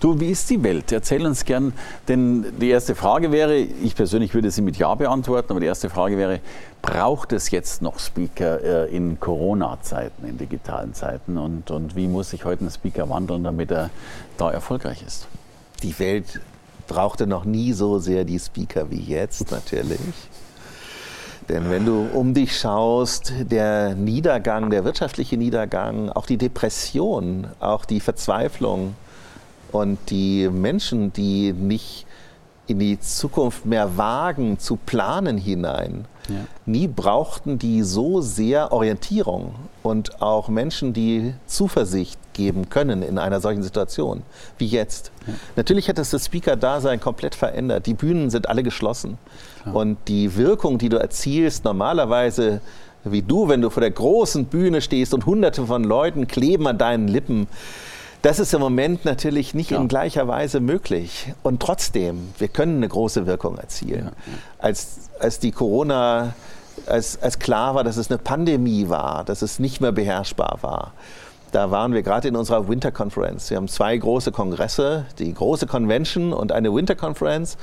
Du, 0.00 0.18
wie 0.18 0.30
ist 0.30 0.50
die 0.50 0.62
Welt? 0.62 0.90
Erzähl 0.90 1.24
uns 1.24 1.44
gern, 1.44 1.72
denn 2.08 2.44
die 2.60 2.70
erste 2.70 2.94
Frage 2.94 3.30
wäre, 3.30 3.56
ich 3.56 3.94
persönlich 3.94 4.34
würde 4.34 4.50
sie 4.50 4.62
mit 4.62 4.76
Ja 4.76 4.94
beantworten, 4.94 5.52
aber 5.52 5.60
die 5.60 5.66
erste 5.66 5.90
Frage 5.90 6.18
wäre, 6.18 6.40
braucht 6.80 7.32
es 7.32 7.50
jetzt 7.50 7.82
noch 7.82 8.00
Speaker 8.00 8.88
äh, 8.88 8.96
in 8.96 9.20
Corona-Zeiten, 9.20 10.26
in 10.26 10.38
digitalen 10.38 10.94
Zeiten 10.94 11.38
und, 11.38 11.70
und 11.70 11.94
wie 11.94 12.08
muss 12.08 12.30
sich 12.30 12.44
heute 12.44 12.64
ein 12.64 12.70
Speaker 12.70 13.08
wandeln, 13.08 13.44
damit 13.44 13.70
er 13.70 13.90
da 14.36 14.50
erfolgreich 14.50 15.04
ist? 15.06 15.28
Die 15.82 15.96
Welt 16.00 16.40
brauchte 16.88 17.26
noch 17.26 17.44
nie 17.44 17.72
so 17.72 17.98
sehr 17.98 18.24
die 18.24 18.38
Speaker 18.38 18.90
wie 18.90 19.00
jetzt 19.00 19.50
natürlich. 19.52 20.00
Denn 21.48 21.70
wenn 21.70 21.84
du 21.84 22.06
um 22.12 22.34
dich 22.34 22.56
schaust, 22.56 23.32
der 23.50 23.94
Niedergang, 23.94 24.70
der 24.70 24.84
wirtschaftliche 24.84 25.36
Niedergang, 25.36 26.08
auch 26.10 26.26
die 26.26 26.36
Depression, 26.36 27.48
auch 27.58 27.84
die 27.84 28.00
Verzweiflung 28.00 28.94
und 29.72 29.98
die 30.10 30.48
Menschen, 30.48 31.12
die 31.12 31.52
nicht 31.52 32.06
in 32.66 32.78
die 32.78 33.00
Zukunft 33.00 33.66
mehr 33.66 33.96
wagen 33.96 34.58
zu 34.58 34.76
planen 34.76 35.36
hinein, 35.36 36.06
ja. 36.28 36.46
nie 36.66 36.88
brauchten 36.88 37.58
die 37.58 37.82
so 37.82 38.20
sehr 38.20 38.72
Orientierung 38.72 39.54
und 39.82 40.22
auch 40.22 40.48
Menschen, 40.48 40.92
die 40.92 41.34
Zuversicht 41.46 42.18
geben 42.32 42.70
können 42.70 43.02
in 43.02 43.18
einer 43.18 43.40
solchen 43.40 43.62
Situation 43.62 44.22
wie 44.58 44.66
jetzt. 44.66 45.10
Ja. 45.26 45.34
Natürlich 45.56 45.88
hat 45.88 45.98
es 45.98 46.10
das 46.10 46.26
Speaker-Dasein 46.26 47.00
komplett 47.00 47.34
verändert. 47.34 47.86
Die 47.86 47.94
Bühnen 47.94 48.30
sind 48.30 48.48
alle 48.48 48.62
geschlossen. 48.62 49.18
Klar. 49.62 49.74
Und 49.74 49.98
die 50.08 50.36
Wirkung, 50.36 50.78
die 50.78 50.88
du 50.88 50.96
erzielst, 50.98 51.64
normalerweise 51.64 52.60
wie 53.04 53.22
du, 53.22 53.48
wenn 53.48 53.60
du 53.60 53.70
vor 53.70 53.80
der 53.80 53.90
großen 53.90 54.46
Bühne 54.46 54.80
stehst 54.80 55.12
und 55.12 55.26
hunderte 55.26 55.66
von 55.66 55.84
Leuten 55.84 56.28
kleben 56.28 56.66
an 56.66 56.78
deinen 56.78 57.08
Lippen, 57.08 57.48
das 58.22 58.38
ist 58.38 58.54
im 58.54 58.60
Moment 58.60 59.04
natürlich 59.04 59.52
nicht 59.52 59.72
ja. 59.72 59.78
in 59.78 59.88
gleicher 59.88 60.28
Weise 60.28 60.60
möglich. 60.60 61.32
Und 61.42 61.60
trotzdem, 61.60 62.32
wir 62.38 62.48
können 62.48 62.76
eine 62.76 62.88
große 62.88 63.26
Wirkung 63.26 63.58
erzielen. 63.58 64.06
Ja. 64.06 64.32
Als, 64.58 65.10
als 65.18 65.40
die 65.40 65.50
Corona, 65.50 66.34
als, 66.86 67.20
als 67.20 67.40
klar 67.40 67.74
war, 67.74 67.84
dass 67.84 67.96
es 67.96 68.10
eine 68.10 68.18
Pandemie 68.18 68.88
war, 68.88 69.24
dass 69.24 69.42
es 69.42 69.58
nicht 69.58 69.80
mehr 69.80 69.92
beherrschbar 69.92 70.58
war, 70.62 70.92
da 71.50 71.70
waren 71.70 71.92
wir 71.92 72.02
gerade 72.02 72.28
in 72.28 72.36
unserer 72.36 72.68
Winter 72.68 72.92
Conference. 72.92 73.50
Wir 73.50 73.58
haben 73.58 73.68
zwei 73.68 73.96
große 73.96 74.32
Kongresse, 74.32 75.04
die 75.18 75.34
große 75.34 75.66
Convention 75.66 76.32
und 76.32 76.52
eine 76.52 76.74
Winter 76.74 76.94
Conference. 76.94 77.58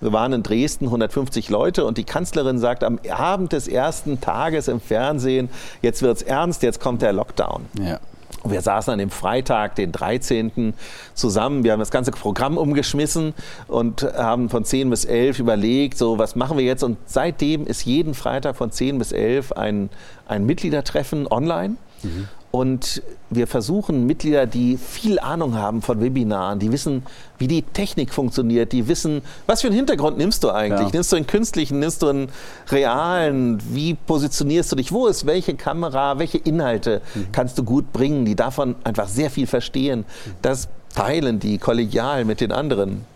Wir 0.00 0.12
waren 0.12 0.32
in 0.32 0.42
Dresden, 0.42 0.86
150 0.86 1.48
Leute, 1.48 1.84
und 1.84 1.96
die 1.96 2.04
Kanzlerin 2.04 2.58
sagt 2.58 2.84
am 2.84 2.98
Abend 3.08 3.52
des 3.52 3.66
ersten 3.66 4.20
Tages 4.20 4.68
im 4.68 4.80
Fernsehen, 4.80 5.48
jetzt 5.80 6.02
wird 6.02 6.18
es 6.18 6.22
ernst, 6.22 6.62
jetzt 6.62 6.80
kommt 6.80 7.02
der 7.02 7.12
Lockdown. 7.12 7.66
Ja. 7.80 7.98
Wir 8.44 8.60
saßen 8.60 8.92
an 8.92 8.98
dem 8.98 9.10
Freitag, 9.10 9.76
den 9.76 9.92
13. 9.92 10.74
zusammen. 11.14 11.64
Wir 11.64 11.72
haben 11.72 11.80
das 11.80 11.90
ganze 11.90 12.10
Programm 12.10 12.58
umgeschmissen 12.58 13.34
und 13.68 14.02
haben 14.02 14.48
von 14.48 14.64
10 14.64 14.90
bis 14.90 15.04
11 15.04 15.38
überlegt, 15.38 15.96
so 15.96 16.18
was 16.18 16.34
machen 16.34 16.56
wir 16.58 16.64
jetzt. 16.64 16.82
Und 16.82 16.98
seitdem 17.06 17.66
ist 17.66 17.84
jeden 17.84 18.14
Freitag 18.14 18.56
von 18.56 18.70
10 18.70 18.98
bis 18.98 19.12
11 19.12 19.52
ein, 19.52 19.90
ein 20.26 20.44
Mitgliedertreffen 20.44 21.26
online. 21.28 21.76
Mhm. 22.02 22.28
Und 22.52 23.02
wir 23.30 23.46
versuchen 23.46 24.06
Mitglieder, 24.06 24.44
die 24.44 24.76
viel 24.76 25.18
Ahnung 25.18 25.54
haben 25.54 25.80
von 25.80 26.02
Webinaren, 26.02 26.58
die 26.58 26.70
wissen, 26.70 27.02
wie 27.38 27.48
die 27.48 27.62
Technik 27.62 28.12
funktioniert, 28.12 28.72
die 28.72 28.88
wissen, 28.88 29.22
was 29.46 29.62
für 29.62 29.68
einen 29.68 29.76
Hintergrund 29.76 30.18
nimmst 30.18 30.44
du 30.44 30.50
eigentlich? 30.50 30.88
Ja. 30.88 30.92
Nimmst 30.92 31.12
du 31.12 31.16
einen 31.16 31.26
künstlichen, 31.26 31.78
nimmst 31.78 32.02
du 32.02 32.08
einen 32.08 32.28
realen? 32.70 33.58
Wie 33.74 33.94
positionierst 33.94 34.70
du 34.70 34.76
dich? 34.76 34.92
Wo 34.92 35.06
ist 35.06 35.24
welche 35.24 35.54
Kamera? 35.54 36.18
Welche 36.18 36.36
Inhalte 36.36 37.00
mhm. 37.14 37.28
kannst 37.32 37.56
du 37.56 37.64
gut 37.64 37.90
bringen, 37.90 38.26
die 38.26 38.36
davon 38.36 38.74
einfach 38.84 39.08
sehr 39.08 39.30
viel 39.30 39.46
verstehen? 39.46 40.04
Das 40.42 40.68
teilen 40.94 41.40
die 41.40 41.56
kollegial 41.56 42.26
mit 42.26 42.42
den 42.42 42.52
anderen. 42.52 43.06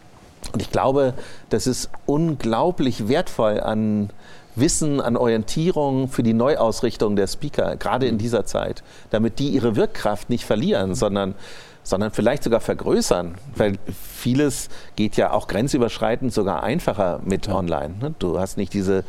Und 0.54 0.62
ich 0.62 0.70
glaube, 0.70 1.12
das 1.50 1.66
ist 1.66 1.90
unglaublich 2.06 3.08
wertvoll 3.08 3.60
an 3.60 4.08
Wissen, 4.56 5.00
an 5.00 5.16
Orientierung 5.16 6.08
für 6.08 6.22
die 6.22 6.32
Neuausrichtung 6.32 7.14
der 7.14 7.26
Speaker, 7.26 7.76
gerade 7.76 8.06
in 8.06 8.18
dieser 8.18 8.44
Zeit, 8.44 8.82
damit 9.10 9.38
die 9.38 9.48
ihre 9.48 9.76
Wirkkraft 9.76 10.30
nicht 10.30 10.44
verlieren, 10.44 10.94
sondern 10.94 11.34
sondern 11.86 12.10
vielleicht 12.10 12.42
sogar 12.42 12.58
vergrößern, 12.58 13.36
weil 13.54 13.78
vieles 14.12 14.68
geht 14.96 15.16
ja 15.16 15.30
auch 15.30 15.46
grenzüberschreitend 15.46 16.32
sogar 16.32 16.64
einfacher 16.64 17.20
mit 17.24 17.48
online. 17.48 17.94
Ne? 18.00 18.14
Du 18.18 18.40
hast 18.40 18.56
nicht 18.56 18.74
diese, 18.74 19.04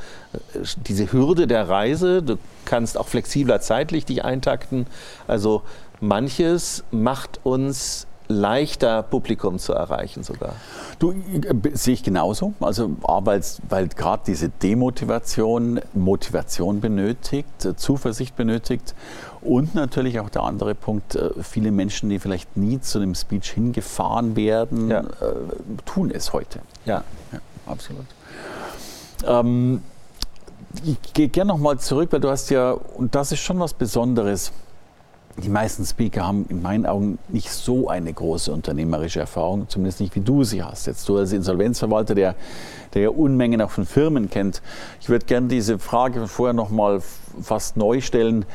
diese 0.86 1.12
Hürde 1.12 1.48
der 1.48 1.68
Reise, 1.68 2.22
du 2.22 2.38
kannst 2.66 3.00
auch 3.00 3.08
flexibler 3.08 3.62
zeitlich 3.62 4.06
dich 4.06 4.24
eintakten. 4.24 4.86
Also 5.28 5.64
manches 6.02 6.84
macht 6.92 7.40
uns 7.42 8.06
leichter 8.28 9.04
Publikum 9.04 9.60
zu 9.60 9.74
erreichen 9.74 10.24
sogar. 10.24 10.54
Du, 11.00 11.12
äh, 11.12 11.54
sehe 11.74 11.94
ich 11.94 12.04
genauso. 12.04 12.54
Also 12.60 12.92
weil, 13.02 13.42
weil 13.70 13.88
gerade 13.88 14.24
diese 14.28 14.50
Demotivation 14.50 15.80
Motivation 15.94 16.82
benötigt, 16.82 17.66
äh, 17.66 17.76
Zuversicht 17.76 18.36
benötigt 18.36 18.96
und 19.42 19.76
natürlich 19.76 20.20
auch 20.20 20.30
der 20.30 20.44
andere 20.44 20.76
Punkt, 20.76 21.16
äh, 21.16 21.32
viele 21.42 21.72
Menschen, 21.72 22.10
die 22.10 22.20
vielleicht 22.20 22.58
nie 22.58 22.82
zu 22.82 23.00
einem 23.00 23.16
Speech 23.16 23.52
hingefahren 23.52 24.36
werden, 24.36 24.90
ja. 24.90 25.04
tun 25.86 26.12
es 26.12 26.34
heute. 26.34 26.60
Ja, 26.86 27.04
ja 27.32 27.40
absolut. 27.66 28.06
Ähm, 29.26 29.82
ich 30.84 31.14
gehe 31.14 31.30
gerne 31.30 31.50
nochmal 31.50 31.80
zurück, 31.80 32.12
weil 32.12 32.20
du 32.20 32.30
hast 32.30 32.50
ja, 32.50 32.72
und 32.72 33.16
das 33.16 33.32
ist 33.32 33.40
schon 33.40 33.60
was 33.60 33.74
Besonderes, 33.74 34.52
die 35.44 35.50
meisten 35.50 35.86
Speaker 35.86 36.26
haben 36.26 36.46
in 36.50 36.62
meinen 36.62 36.86
Augen 36.86 37.20
nicht 37.28 37.52
so 37.52 37.90
eine 37.90 38.12
große 38.12 38.52
unternehmerische 38.52 39.20
Erfahrung, 39.20 39.70
zumindest 39.70 40.00
nicht 40.00 40.16
wie 40.16 40.22
du 40.22 40.44
sie 40.44 40.64
hast. 40.64 40.88
Jetzt 40.88 41.08
du 41.08 41.18
als 41.18 41.32
Insolvenzverwalter, 41.32 42.16
der, 42.16 42.36
der 42.94 43.04
ja 43.04 43.10
Unmengen 43.10 43.62
auch 43.62 43.70
von 43.70 43.86
Firmen 43.86 44.30
kennt. 44.30 44.62
Ich 45.00 45.10
würde 45.10 45.26
gerne 45.26 45.48
diese 45.48 45.78
Frage 45.78 46.28
vorher 46.28 46.54
nochmal 46.54 47.02
fast 47.40 47.78
neu 47.78 48.02
stellen. 48.02 48.46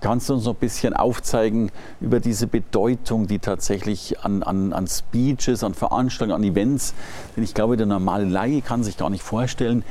Kannst 0.00 0.28
du 0.28 0.34
uns 0.34 0.44
noch 0.44 0.54
ein 0.54 0.60
bisschen 0.60 0.92
aufzeigen 0.92 1.70
über 2.02 2.20
diese 2.20 2.46
Bedeutung, 2.46 3.26
die 3.26 3.38
tatsächlich 3.38 4.20
an, 4.20 4.42
an, 4.42 4.74
an 4.74 4.86
Speeches, 4.86 5.64
an 5.64 5.72
Veranstaltungen, 5.72 6.36
an 6.36 6.44
Events, 6.44 6.92
denn 7.34 7.44
ich 7.44 7.54
glaube, 7.54 7.78
der 7.78 7.86
normale 7.86 8.24
Laie 8.24 8.60
kann 8.60 8.82
sich 8.82 8.98
gar 8.98 9.08
nicht 9.08 9.22
vorstellen, 9.22 9.84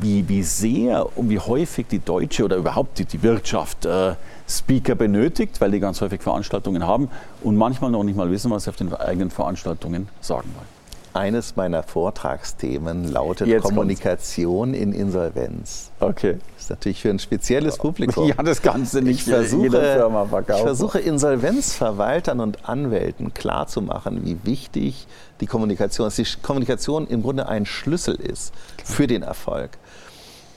wie, 0.00 0.28
wie 0.28 0.42
sehr 0.42 1.16
und 1.16 1.30
wie 1.30 1.38
häufig 1.38 1.86
die 1.88 1.98
deutsche 1.98 2.44
oder 2.44 2.56
überhaupt 2.56 2.98
die, 2.98 3.04
die 3.04 3.22
Wirtschaft 3.22 3.86
äh, 3.86 4.14
Speaker 4.48 4.94
benötigt, 4.94 5.60
weil 5.60 5.70
die 5.70 5.80
ganz 5.80 6.00
häufig 6.00 6.22
Veranstaltungen 6.22 6.86
haben 6.86 7.08
und 7.42 7.56
manchmal 7.56 7.90
noch 7.90 8.04
nicht 8.04 8.16
mal 8.16 8.30
wissen, 8.30 8.50
was 8.50 8.64
sie 8.64 8.70
auf 8.70 8.76
den 8.76 8.92
eigenen 8.94 9.30
Veranstaltungen 9.30 10.08
sagen 10.20 10.50
wollen. 10.54 10.75
Eines 11.16 11.56
meiner 11.56 11.82
Vortragsthemen 11.82 13.10
lautet 13.10 13.48
Jetzt 13.48 13.62
Kommunikation 13.62 14.72
kommt's. 14.72 14.78
in 14.78 14.92
Insolvenz. 14.92 15.90
Okay. 16.00 16.38
Das 16.54 16.64
ist 16.64 16.70
natürlich 16.70 17.00
für 17.00 17.10
ein 17.10 17.18
spezielles 17.18 17.78
Publikum. 17.78 18.28
Ja, 18.28 18.42
das 18.42 18.60
Ganze 18.60 19.00
nicht 19.00 19.26
ich 19.26 19.32
versuche, 19.32 19.70
Firma 19.70 20.26
verkaufen. 20.26 20.58
Ich 20.58 20.64
versuche 20.64 20.98
Insolvenzverwaltern 20.98 22.40
und 22.40 22.68
Anwälten 22.68 23.32
klarzumachen, 23.32 24.24
wie 24.24 24.38
wichtig 24.44 25.06
die 25.40 25.46
Kommunikation 25.46 26.08
ist. 26.08 26.18
Die 26.18 26.26
Kommunikation 26.42 27.06
im 27.06 27.22
Grunde 27.22 27.48
ein 27.48 27.66
Schlüssel 27.66 28.16
ist 28.16 28.52
für 28.84 29.06
den 29.06 29.22
Erfolg. 29.22 29.70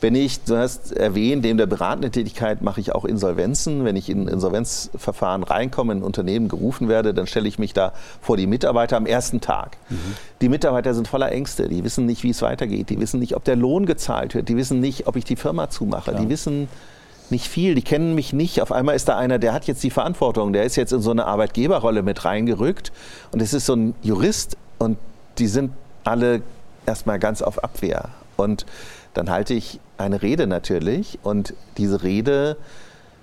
Wenn 0.01 0.15
ich, 0.15 0.41
du 0.43 0.55
hast 0.55 0.93
erwähnt, 0.93 1.43
neben 1.43 1.57
der 1.57 1.65
beratenden 1.65 2.11
Tätigkeit 2.11 2.61
mache 2.61 2.79
ich 2.79 2.95
auch 2.95 3.03
Insolvenzen. 3.03 3.83
Wenn 3.83 3.97
ich 3.97 4.09
in 4.09 4.29
Insolvenzverfahren 4.29 5.43
reinkomme, 5.43 5.91
in 5.91 5.99
ein 5.99 6.03
Unternehmen 6.03 6.47
gerufen 6.47 6.87
werde, 6.87 7.13
dann 7.13 7.27
stelle 7.27 7.49
ich 7.49 7.59
mich 7.59 7.73
da 7.73 7.91
vor 8.21 8.37
die 8.37 8.47
Mitarbeiter 8.47 8.95
am 8.95 9.05
ersten 9.05 9.41
Tag. 9.41 9.77
Mhm. 9.89 9.97
Die 10.41 10.47
Mitarbeiter 10.47 10.93
sind 10.93 11.07
voller 11.07 11.31
Ängste. 11.31 11.67
Die 11.67 11.83
wissen 11.83 12.05
nicht, 12.05 12.23
wie 12.23 12.29
es 12.29 12.41
weitergeht. 12.41 12.89
Die 12.89 12.99
wissen 12.99 13.19
nicht, 13.19 13.35
ob 13.35 13.43
der 13.43 13.57
Lohn 13.57 13.85
gezahlt 13.85 14.35
wird. 14.35 14.47
Die 14.47 14.55
wissen 14.55 14.79
nicht, 14.79 15.07
ob 15.07 15.17
ich 15.17 15.25
die 15.25 15.35
Firma 15.35 15.69
zumache. 15.69 16.13
Ja. 16.13 16.19
Die 16.19 16.29
wissen 16.29 16.69
nicht 17.29 17.49
viel. 17.49 17.75
Die 17.75 17.81
kennen 17.81 18.15
mich 18.15 18.31
nicht. 18.31 18.61
Auf 18.61 18.71
einmal 18.71 18.95
ist 18.95 19.09
da 19.09 19.17
einer, 19.17 19.37
der 19.37 19.53
hat 19.53 19.65
jetzt 19.65 19.83
die 19.83 19.91
Verantwortung. 19.91 20.53
Der 20.53 20.63
ist 20.63 20.77
jetzt 20.77 20.93
in 20.93 21.01
so 21.01 21.11
eine 21.11 21.25
Arbeitgeberrolle 21.25 22.03
mit 22.03 22.23
reingerückt. 22.23 22.93
Und 23.31 23.41
es 23.41 23.53
ist 23.53 23.65
so 23.65 23.75
ein 23.75 23.95
Jurist 24.01 24.55
und 24.77 24.97
die 25.39 25.47
sind 25.47 25.71
alle 26.05 26.41
erstmal 26.85 27.19
ganz 27.19 27.41
auf 27.41 27.61
Abwehr. 27.63 28.09
Und 28.37 28.65
dann 29.13 29.29
halte 29.29 29.53
ich 29.53 29.81
eine 29.99 30.21
Rede 30.21 30.47
natürlich 30.47 31.19
und 31.23 31.53
diese 31.77 32.03
Rede 32.03 32.57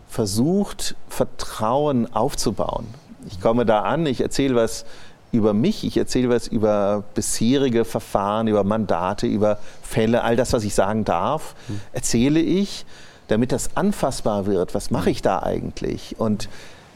versucht, 0.09 0.95
Vertrauen 1.09 2.13
aufzubauen. 2.15 2.87
Ich 3.29 3.41
komme 3.41 3.67
da 3.67 3.83
an, 3.83 4.07
ich 4.07 4.21
erzähle 4.21 4.55
was 4.55 4.85
über 5.33 5.53
mich, 5.53 5.85
ich 5.85 5.97
erzähle 5.97 6.29
was 6.29 6.47
über 6.47 7.03
bisherige 7.15 7.85
Verfahren, 7.85 8.47
über 8.47 8.63
Mandate, 8.63 9.27
über 9.27 9.59
Fälle, 9.83 10.23
all 10.23 10.37
das, 10.37 10.53
was 10.53 10.65
ich 10.65 10.75
sagen 10.75 11.05
darf, 11.05 11.55
erzähle 11.93 12.41
ich, 12.41 12.87
damit 13.29 13.53
das 13.53 13.77
anfassbar 13.77 14.47
wird. 14.47 14.75
Was 14.75 14.91
mache 14.91 15.11
ich 15.11 15.23
da 15.23 15.43
eigentlich? 15.43 16.15
Und 16.19 16.49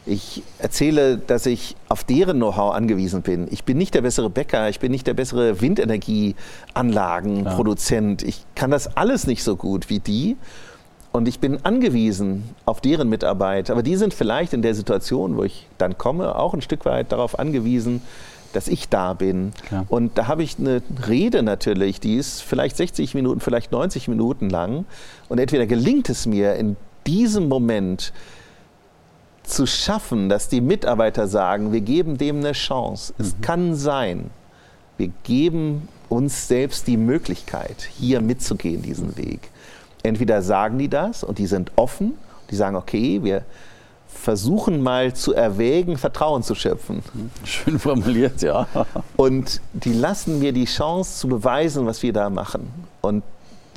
ich 0.05 0.43
erzähle, 0.57 1.17
dass 1.17 1.45
ich 1.45 1.75
auf 1.87 2.03
deren 2.03 2.37
Know-how 2.37 2.73
angewiesen 2.73 3.21
bin. 3.21 3.47
Ich 3.51 3.63
bin 3.63 3.77
nicht 3.77 3.93
der 3.93 4.01
bessere 4.01 4.29
Bäcker, 4.29 4.69
ich 4.69 4.79
bin 4.79 4.91
nicht 4.91 5.05
der 5.05 5.13
bessere 5.13 5.61
Windenergieanlagenproduzent. 5.61 8.23
Ich 8.23 8.43
kann 8.55 8.71
das 8.71 8.97
alles 8.97 9.27
nicht 9.27 9.43
so 9.43 9.55
gut 9.55 9.89
wie 9.89 9.99
die. 9.99 10.37
Und 11.11 11.27
ich 11.27 11.39
bin 11.39 11.63
angewiesen 11.65 12.55
auf 12.65 12.81
deren 12.81 13.09
Mitarbeit. 13.09 13.69
Aber 13.69 13.83
die 13.83 13.97
sind 13.97 14.13
vielleicht 14.13 14.53
in 14.53 14.61
der 14.61 14.73
Situation, 14.73 15.37
wo 15.37 15.43
ich 15.43 15.67
dann 15.77 15.97
komme, 15.97 16.35
auch 16.35 16.53
ein 16.53 16.61
Stück 16.61 16.85
weit 16.85 17.11
darauf 17.11 17.37
angewiesen, 17.37 18.01
dass 18.53 18.67
ich 18.67 18.89
da 18.89 19.13
bin. 19.13 19.51
Klar. 19.67 19.85
Und 19.89 20.17
da 20.17 20.27
habe 20.27 20.43
ich 20.43 20.57
eine 20.57 20.81
Rede 21.07 21.43
natürlich, 21.43 21.99
die 21.99 22.15
ist 22.15 22.41
vielleicht 22.41 22.77
60 22.77 23.13
Minuten, 23.13 23.41
vielleicht 23.41 23.71
90 23.71 24.07
Minuten 24.07 24.49
lang. 24.49 24.85
Und 25.29 25.39
entweder 25.39 25.67
gelingt 25.67 26.09
es 26.09 26.25
mir 26.25 26.55
in 26.55 26.77
diesem 27.05 27.49
Moment 27.49 28.13
zu 29.51 29.65
schaffen, 29.65 30.29
dass 30.29 30.49
die 30.49 30.61
Mitarbeiter 30.61 31.27
sagen, 31.27 31.71
wir 31.71 31.81
geben 31.81 32.17
dem 32.17 32.37
eine 32.37 32.53
Chance. 32.53 33.13
Es 33.17 33.35
mhm. 33.35 33.41
kann 33.41 33.75
sein, 33.75 34.29
wir 34.97 35.11
geben 35.23 35.87
uns 36.09 36.47
selbst 36.47 36.87
die 36.87 36.97
Möglichkeit, 36.97 37.87
hier 37.97 38.21
mitzugehen, 38.21 38.81
diesen 38.81 39.17
Weg. 39.17 39.49
Entweder 40.03 40.41
sagen 40.41 40.77
die 40.77 40.89
das 40.89 41.23
und 41.23 41.37
die 41.37 41.47
sind 41.47 41.71
offen, 41.75 42.17
die 42.49 42.55
sagen, 42.55 42.75
okay, 42.75 43.23
wir 43.23 43.43
versuchen 44.07 44.81
mal 44.81 45.13
zu 45.13 45.33
erwägen, 45.33 45.97
Vertrauen 45.97 46.43
zu 46.43 46.53
schöpfen. 46.53 47.01
Schön 47.43 47.79
formuliert, 47.79 48.41
ja. 48.41 48.67
Und 49.15 49.61
die 49.73 49.93
lassen 49.93 50.39
mir 50.39 50.51
die 50.51 50.65
Chance 50.65 51.17
zu 51.17 51.27
beweisen, 51.27 51.85
was 51.85 52.03
wir 52.03 52.13
da 52.13 52.29
machen. 52.29 52.67
Und 52.99 53.23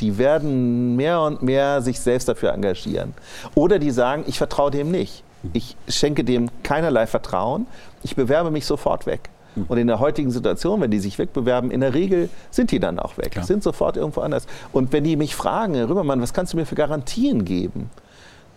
die 0.01 0.19
werden 0.19 0.97
mehr 0.97 1.21
und 1.21 1.43
mehr 1.43 1.81
sich 1.81 2.01
selbst 2.01 2.29
dafür 2.29 2.53
engagieren. 2.53 3.15
Oder 3.55 3.79
die 3.79 3.93
sagen, 3.93 4.25
ich 4.27 4.39
vertraue 4.39 4.73
dem 4.73 4.91
nicht. 4.91 5.23
Ich 5.53 5.77
schenke 5.89 6.25
dem 6.25 6.49
keinerlei 6.63 7.07
Vertrauen. 7.07 7.67
Ich 8.03 8.17
bewerbe 8.17 8.51
mich 8.51 8.67
sofort 8.67 9.07
weg. 9.07 9.31
Hm. 9.55 9.67
Und 9.69 9.79
in 9.79 9.87
der 9.87 10.01
heutigen 10.01 10.31
Situation, 10.31 10.81
wenn 10.81 10.91
die 10.91 10.99
sich 10.99 11.19
wegbewerben, 11.19 11.71
in 11.71 11.81
der 11.81 11.95
Regel 11.95 12.29
sind 12.51 12.71
die 12.71 12.81
dann 12.81 12.99
auch 12.99 13.19
weg, 13.19 13.33
Klar. 13.33 13.45
sind 13.45 13.63
sofort 13.63 13.97
irgendwo 13.97 14.21
anders. 14.21 14.47
Und 14.73 14.93
wenn 14.93 15.05
die 15.05 15.17
mich 15.17 15.35
fragen, 15.35 15.75
Herr 15.75 15.89
Rübermann, 15.89 16.21
was 16.21 16.33
kannst 16.33 16.53
du 16.53 16.57
mir 16.57 16.67
für 16.67 16.75
Garantien 16.75 17.45
geben? 17.45 17.91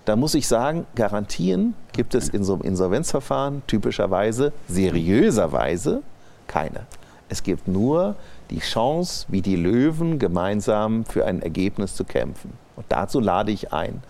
Da 0.05 0.15
muss 0.15 0.35
ich 0.35 0.47
sagen, 0.47 0.85
Garantien 0.95 1.73
gibt 1.91 2.15
es 2.15 2.29
in 2.29 2.43
so 2.43 2.53
einem 2.53 2.61
Insolvenzverfahren 2.61 3.61
typischerweise, 3.67 4.53
seriöserweise, 4.69 6.01
keine. 6.47 6.85
Es 7.27 7.43
gibt 7.43 7.67
nur 7.67 8.15
die 8.49 8.59
Chance, 8.59 9.25
wie 9.27 9.41
die 9.41 9.57
Löwen 9.57 10.17
gemeinsam 10.17 11.03
für 11.03 11.25
ein 11.25 11.41
Ergebnis 11.41 11.95
zu 11.95 12.05
kämpfen. 12.05 12.53
Und 12.77 12.85
dazu 12.87 13.19
lade 13.19 13.51
ich 13.51 13.73
ein. 13.73 14.01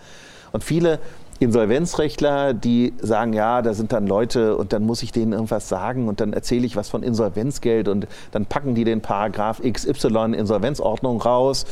Und 0.52 0.62
viele 0.62 1.00
Insolvenzrechtler, 1.40 2.52
die 2.52 2.92
sagen, 3.00 3.32
ja, 3.32 3.62
da 3.62 3.72
sind 3.72 3.92
dann 3.92 4.08
Leute 4.08 4.56
und 4.56 4.72
dann 4.72 4.84
muss 4.84 5.02
ich 5.04 5.12
denen 5.12 5.32
irgendwas 5.32 5.68
sagen 5.68 6.08
und 6.08 6.20
dann 6.20 6.32
erzähle 6.32 6.66
ich 6.66 6.74
was 6.74 6.88
von 6.88 7.04
Insolvenzgeld 7.04 7.86
und 7.86 8.08
dann 8.32 8.46
packen 8.46 8.74
die 8.74 8.84
den 8.84 9.00
Paragraph 9.00 9.62
XY 9.62 10.34
Insolvenzordnung 10.36 11.22
raus 11.22 11.64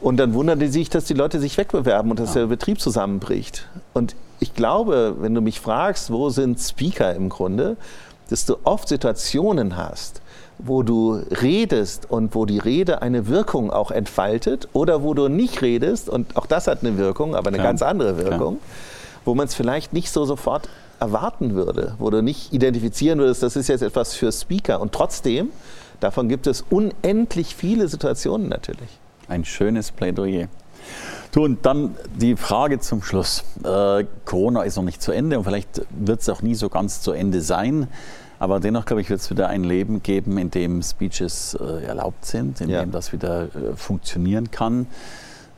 und 0.00 0.16
dann 0.16 0.32
wundern 0.32 0.58
die 0.58 0.68
sich, 0.68 0.88
dass 0.88 1.04
die 1.04 1.14
Leute 1.14 1.40
sich 1.40 1.58
wegbewerben 1.58 2.10
und 2.10 2.20
dass 2.20 2.32
der 2.32 2.46
Betrieb 2.46 2.80
zusammenbricht. 2.80 3.68
Und 3.92 4.16
ich 4.40 4.54
glaube, 4.54 5.16
wenn 5.20 5.34
du 5.34 5.42
mich 5.42 5.60
fragst, 5.60 6.10
wo 6.10 6.30
sind 6.30 6.58
Speaker 6.58 7.14
im 7.14 7.28
Grunde, 7.28 7.76
dass 8.30 8.46
du 8.46 8.56
oft 8.64 8.88
Situationen 8.88 9.76
hast, 9.76 10.22
wo 10.58 10.82
du 10.82 11.20
redest 11.42 12.10
und 12.10 12.34
wo 12.34 12.46
die 12.46 12.58
Rede 12.58 13.02
eine 13.02 13.26
Wirkung 13.26 13.70
auch 13.70 13.90
entfaltet 13.90 14.68
oder 14.72 15.02
wo 15.02 15.12
du 15.12 15.28
nicht 15.28 15.60
redest 15.60 16.08
und 16.08 16.34
auch 16.34 16.46
das 16.46 16.66
hat 16.66 16.78
eine 16.82 16.96
Wirkung, 16.96 17.36
aber 17.36 17.48
eine 17.48 17.58
Klar. 17.58 17.68
ganz 17.68 17.82
andere 17.82 18.16
Wirkung. 18.16 18.56
Klar 18.56 18.70
wo 19.24 19.34
man 19.34 19.46
es 19.46 19.54
vielleicht 19.54 19.92
nicht 19.92 20.10
so 20.10 20.24
sofort 20.24 20.68
erwarten 21.00 21.54
würde, 21.54 21.94
wo 21.98 22.10
du 22.10 22.22
nicht 22.22 22.52
identifizieren 22.52 23.18
würdest, 23.18 23.42
das 23.42 23.56
ist 23.56 23.68
jetzt 23.68 23.82
etwas 23.82 24.14
für 24.14 24.30
Speaker. 24.30 24.80
Und 24.80 24.92
trotzdem, 24.92 25.50
davon 26.00 26.28
gibt 26.28 26.46
es 26.46 26.64
unendlich 26.70 27.54
viele 27.54 27.88
Situationen 27.88 28.48
natürlich. 28.48 28.88
Ein 29.28 29.44
schönes 29.44 29.90
Plädoyer. 29.90 30.48
Du, 31.32 31.44
und 31.44 31.64
dann 31.64 31.94
die 32.14 32.36
Frage 32.36 32.80
zum 32.80 33.02
Schluss. 33.02 33.44
Äh, 33.64 34.04
Corona 34.24 34.62
ist 34.62 34.76
noch 34.76 34.82
nicht 34.82 35.00
zu 35.00 35.12
Ende 35.12 35.38
und 35.38 35.44
vielleicht 35.44 35.82
wird 35.90 36.20
es 36.20 36.28
auch 36.28 36.42
nie 36.42 36.54
so 36.54 36.68
ganz 36.68 37.00
zu 37.00 37.12
Ende 37.12 37.40
sein. 37.40 37.88
Aber 38.38 38.58
dennoch, 38.60 38.84
glaube 38.84 39.00
ich, 39.00 39.08
wird 39.08 39.20
es 39.20 39.30
wieder 39.30 39.48
ein 39.48 39.64
Leben 39.64 40.02
geben, 40.02 40.36
in 40.36 40.50
dem 40.50 40.82
Speeches 40.82 41.54
äh, 41.54 41.84
erlaubt 41.84 42.26
sind, 42.26 42.60
in 42.60 42.68
ja. 42.68 42.80
dem 42.80 42.90
das 42.90 43.12
wieder 43.12 43.44
äh, 43.44 43.76
funktionieren 43.76 44.50
kann. 44.50 44.86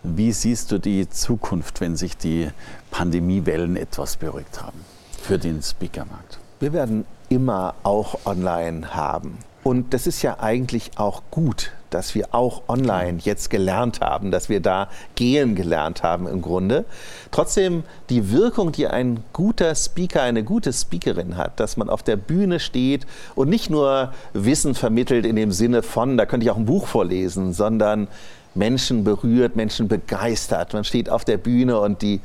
Wie 0.06 0.32
siehst 0.32 0.70
du 0.70 0.76
die 0.76 1.08
Zukunft, 1.08 1.80
wenn 1.80 1.96
sich 1.96 2.14
die 2.14 2.50
Pandemiewellen 2.90 3.74
etwas 3.74 4.18
beruhigt 4.18 4.62
haben 4.62 4.84
für 5.18 5.38
den 5.38 5.62
Speakermarkt? 5.62 6.38
Wir 6.60 6.74
werden 6.74 7.06
immer 7.30 7.74
auch 7.84 8.18
online 8.26 8.94
haben. 8.94 9.38
Und 9.62 9.94
das 9.94 10.06
ist 10.06 10.20
ja 10.20 10.40
eigentlich 10.40 10.90
auch 10.96 11.22
gut, 11.30 11.72
dass 11.88 12.14
wir 12.14 12.34
auch 12.34 12.64
online 12.68 13.16
jetzt 13.22 13.48
gelernt 13.48 14.02
haben, 14.02 14.30
dass 14.30 14.50
wir 14.50 14.60
da 14.60 14.90
gehen 15.14 15.54
gelernt 15.54 16.02
haben 16.02 16.26
im 16.26 16.42
Grunde. 16.42 16.84
Trotzdem 17.30 17.82
die 18.10 18.30
Wirkung, 18.30 18.72
die 18.72 18.86
ein 18.86 19.24
guter 19.32 19.74
Speaker, 19.74 20.20
eine 20.20 20.44
gute 20.44 20.74
Speakerin 20.74 21.38
hat, 21.38 21.58
dass 21.60 21.78
man 21.78 21.88
auf 21.88 22.02
der 22.02 22.16
Bühne 22.16 22.60
steht 22.60 23.06
und 23.34 23.48
nicht 23.48 23.70
nur 23.70 24.12
Wissen 24.34 24.74
vermittelt 24.74 25.24
in 25.24 25.36
dem 25.36 25.50
Sinne 25.50 25.82
von, 25.82 26.18
da 26.18 26.26
könnte 26.26 26.44
ich 26.44 26.50
auch 26.50 26.58
ein 26.58 26.66
Buch 26.66 26.86
vorlesen, 26.86 27.54
sondern 27.54 28.08
Menschen 28.54 29.04
berührt, 29.04 29.56
Menschen 29.56 29.88
begeistert. 29.88 30.72
Man 30.72 30.84
steht 30.84 31.10
auf 31.10 31.24
der 31.24 31.38
Bühne 31.38 31.80
und 31.80 32.02
die 32.02 32.20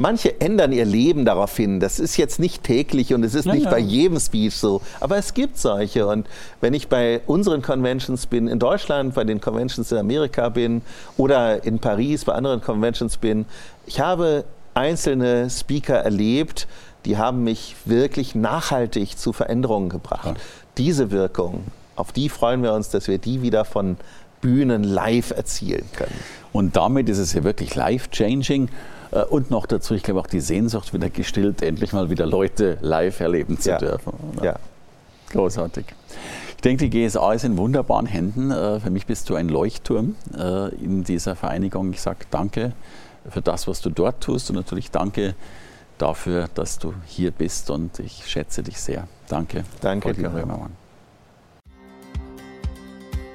Manche 0.00 0.40
ändern 0.40 0.72
ihr 0.72 0.86
Leben 0.86 1.26
darauf 1.26 1.54
hin. 1.54 1.78
Das 1.78 2.00
ist 2.00 2.16
jetzt 2.16 2.38
nicht 2.38 2.64
täglich 2.64 3.12
und 3.12 3.22
es 3.22 3.34
ist 3.34 3.44
ja, 3.44 3.52
nicht 3.52 3.64
ja. 3.64 3.70
bei 3.70 3.78
jedem 3.78 4.18
Speech 4.18 4.56
so. 4.56 4.80
Aber 4.98 5.18
es 5.18 5.34
gibt 5.34 5.58
solche. 5.58 6.06
Und 6.06 6.26
wenn 6.62 6.72
ich 6.72 6.88
bei 6.88 7.20
unseren 7.26 7.60
Conventions 7.60 8.26
bin, 8.26 8.48
in 8.48 8.58
Deutschland, 8.58 9.14
bei 9.14 9.24
den 9.24 9.42
Conventions 9.42 9.92
in 9.92 9.98
Amerika 9.98 10.48
bin 10.48 10.80
oder 11.18 11.64
in 11.64 11.80
Paris 11.80 12.24
bei 12.24 12.32
anderen 12.32 12.62
Conventions 12.62 13.18
bin, 13.18 13.44
ich 13.84 14.00
habe 14.00 14.44
einzelne 14.72 15.50
Speaker 15.50 15.96
erlebt, 15.96 16.66
die 17.04 17.18
haben 17.18 17.44
mich 17.44 17.76
wirklich 17.84 18.34
nachhaltig 18.34 19.18
zu 19.18 19.34
Veränderungen 19.34 19.90
gebracht. 19.90 20.28
Ja. 20.28 20.34
Diese 20.78 21.10
Wirkung, 21.10 21.64
auf 21.96 22.12
die 22.12 22.30
freuen 22.30 22.62
wir 22.62 22.72
uns, 22.72 22.88
dass 22.88 23.06
wir 23.06 23.18
die 23.18 23.42
wieder 23.42 23.66
von 23.66 23.98
Bühnen 24.40 24.84
live 24.84 25.30
erzielen 25.30 25.84
können. 25.96 26.14
Und 26.52 26.76
damit 26.76 27.08
ist 27.08 27.18
es 27.18 27.32
ja 27.32 27.44
wirklich 27.44 27.74
life-changing. 27.74 28.68
Äh, 29.10 29.22
und 29.24 29.50
noch 29.50 29.66
dazu, 29.66 29.94
ich 29.94 30.02
glaube, 30.02 30.20
auch 30.20 30.26
die 30.26 30.40
Sehnsucht 30.40 30.92
wieder 30.92 31.10
gestillt, 31.10 31.62
endlich 31.62 31.92
mal 31.92 32.10
wieder 32.10 32.26
Leute 32.26 32.78
live 32.80 33.20
erleben 33.20 33.58
zu 33.58 33.70
ja. 33.70 33.78
dürfen. 33.78 34.12
Ja. 34.42 34.56
Großartig. 35.30 35.86
Ich 36.56 36.62
denke, 36.62 36.88
die 36.88 37.06
GSA 37.06 37.32
ist 37.32 37.44
in 37.44 37.56
wunderbaren 37.56 38.06
Händen. 38.06 38.50
Äh, 38.50 38.80
für 38.80 38.90
mich 38.90 39.06
bist 39.06 39.30
du 39.30 39.34
ein 39.34 39.48
Leuchtturm 39.48 40.16
äh, 40.36 40.74
in 40.74 41.04
dieser 41.04 41.36
Vereinigung. 41.36 41.92
Ich 41.92 42.00
sage 42.00 42.26
danke 42.30 42.72
für 43.28 43.42
das, 43.42 43.68
was 43.68 43.80
du 43.80 43.90
dort 43.90 44.22
tust 44.22 44.50
und 44.50 44.56
natürlich 44.56 44.90
danke 44.90 45.34
dafür, 45.98 46.48
dass 46.54 46.78
du 46.78 46.94
hier 47.06 47.30
bist 47.30 47.70
und 47.70 47.98
ich 47.98 48.26
schätze 48.26 48.62
dich 48.62 48.80
sehr. 48.80 49.06
Danke. 49.28 49.64
Danke, 49.80 50.14
Volker 50.14 50.34
Römermann. 50.34 50.79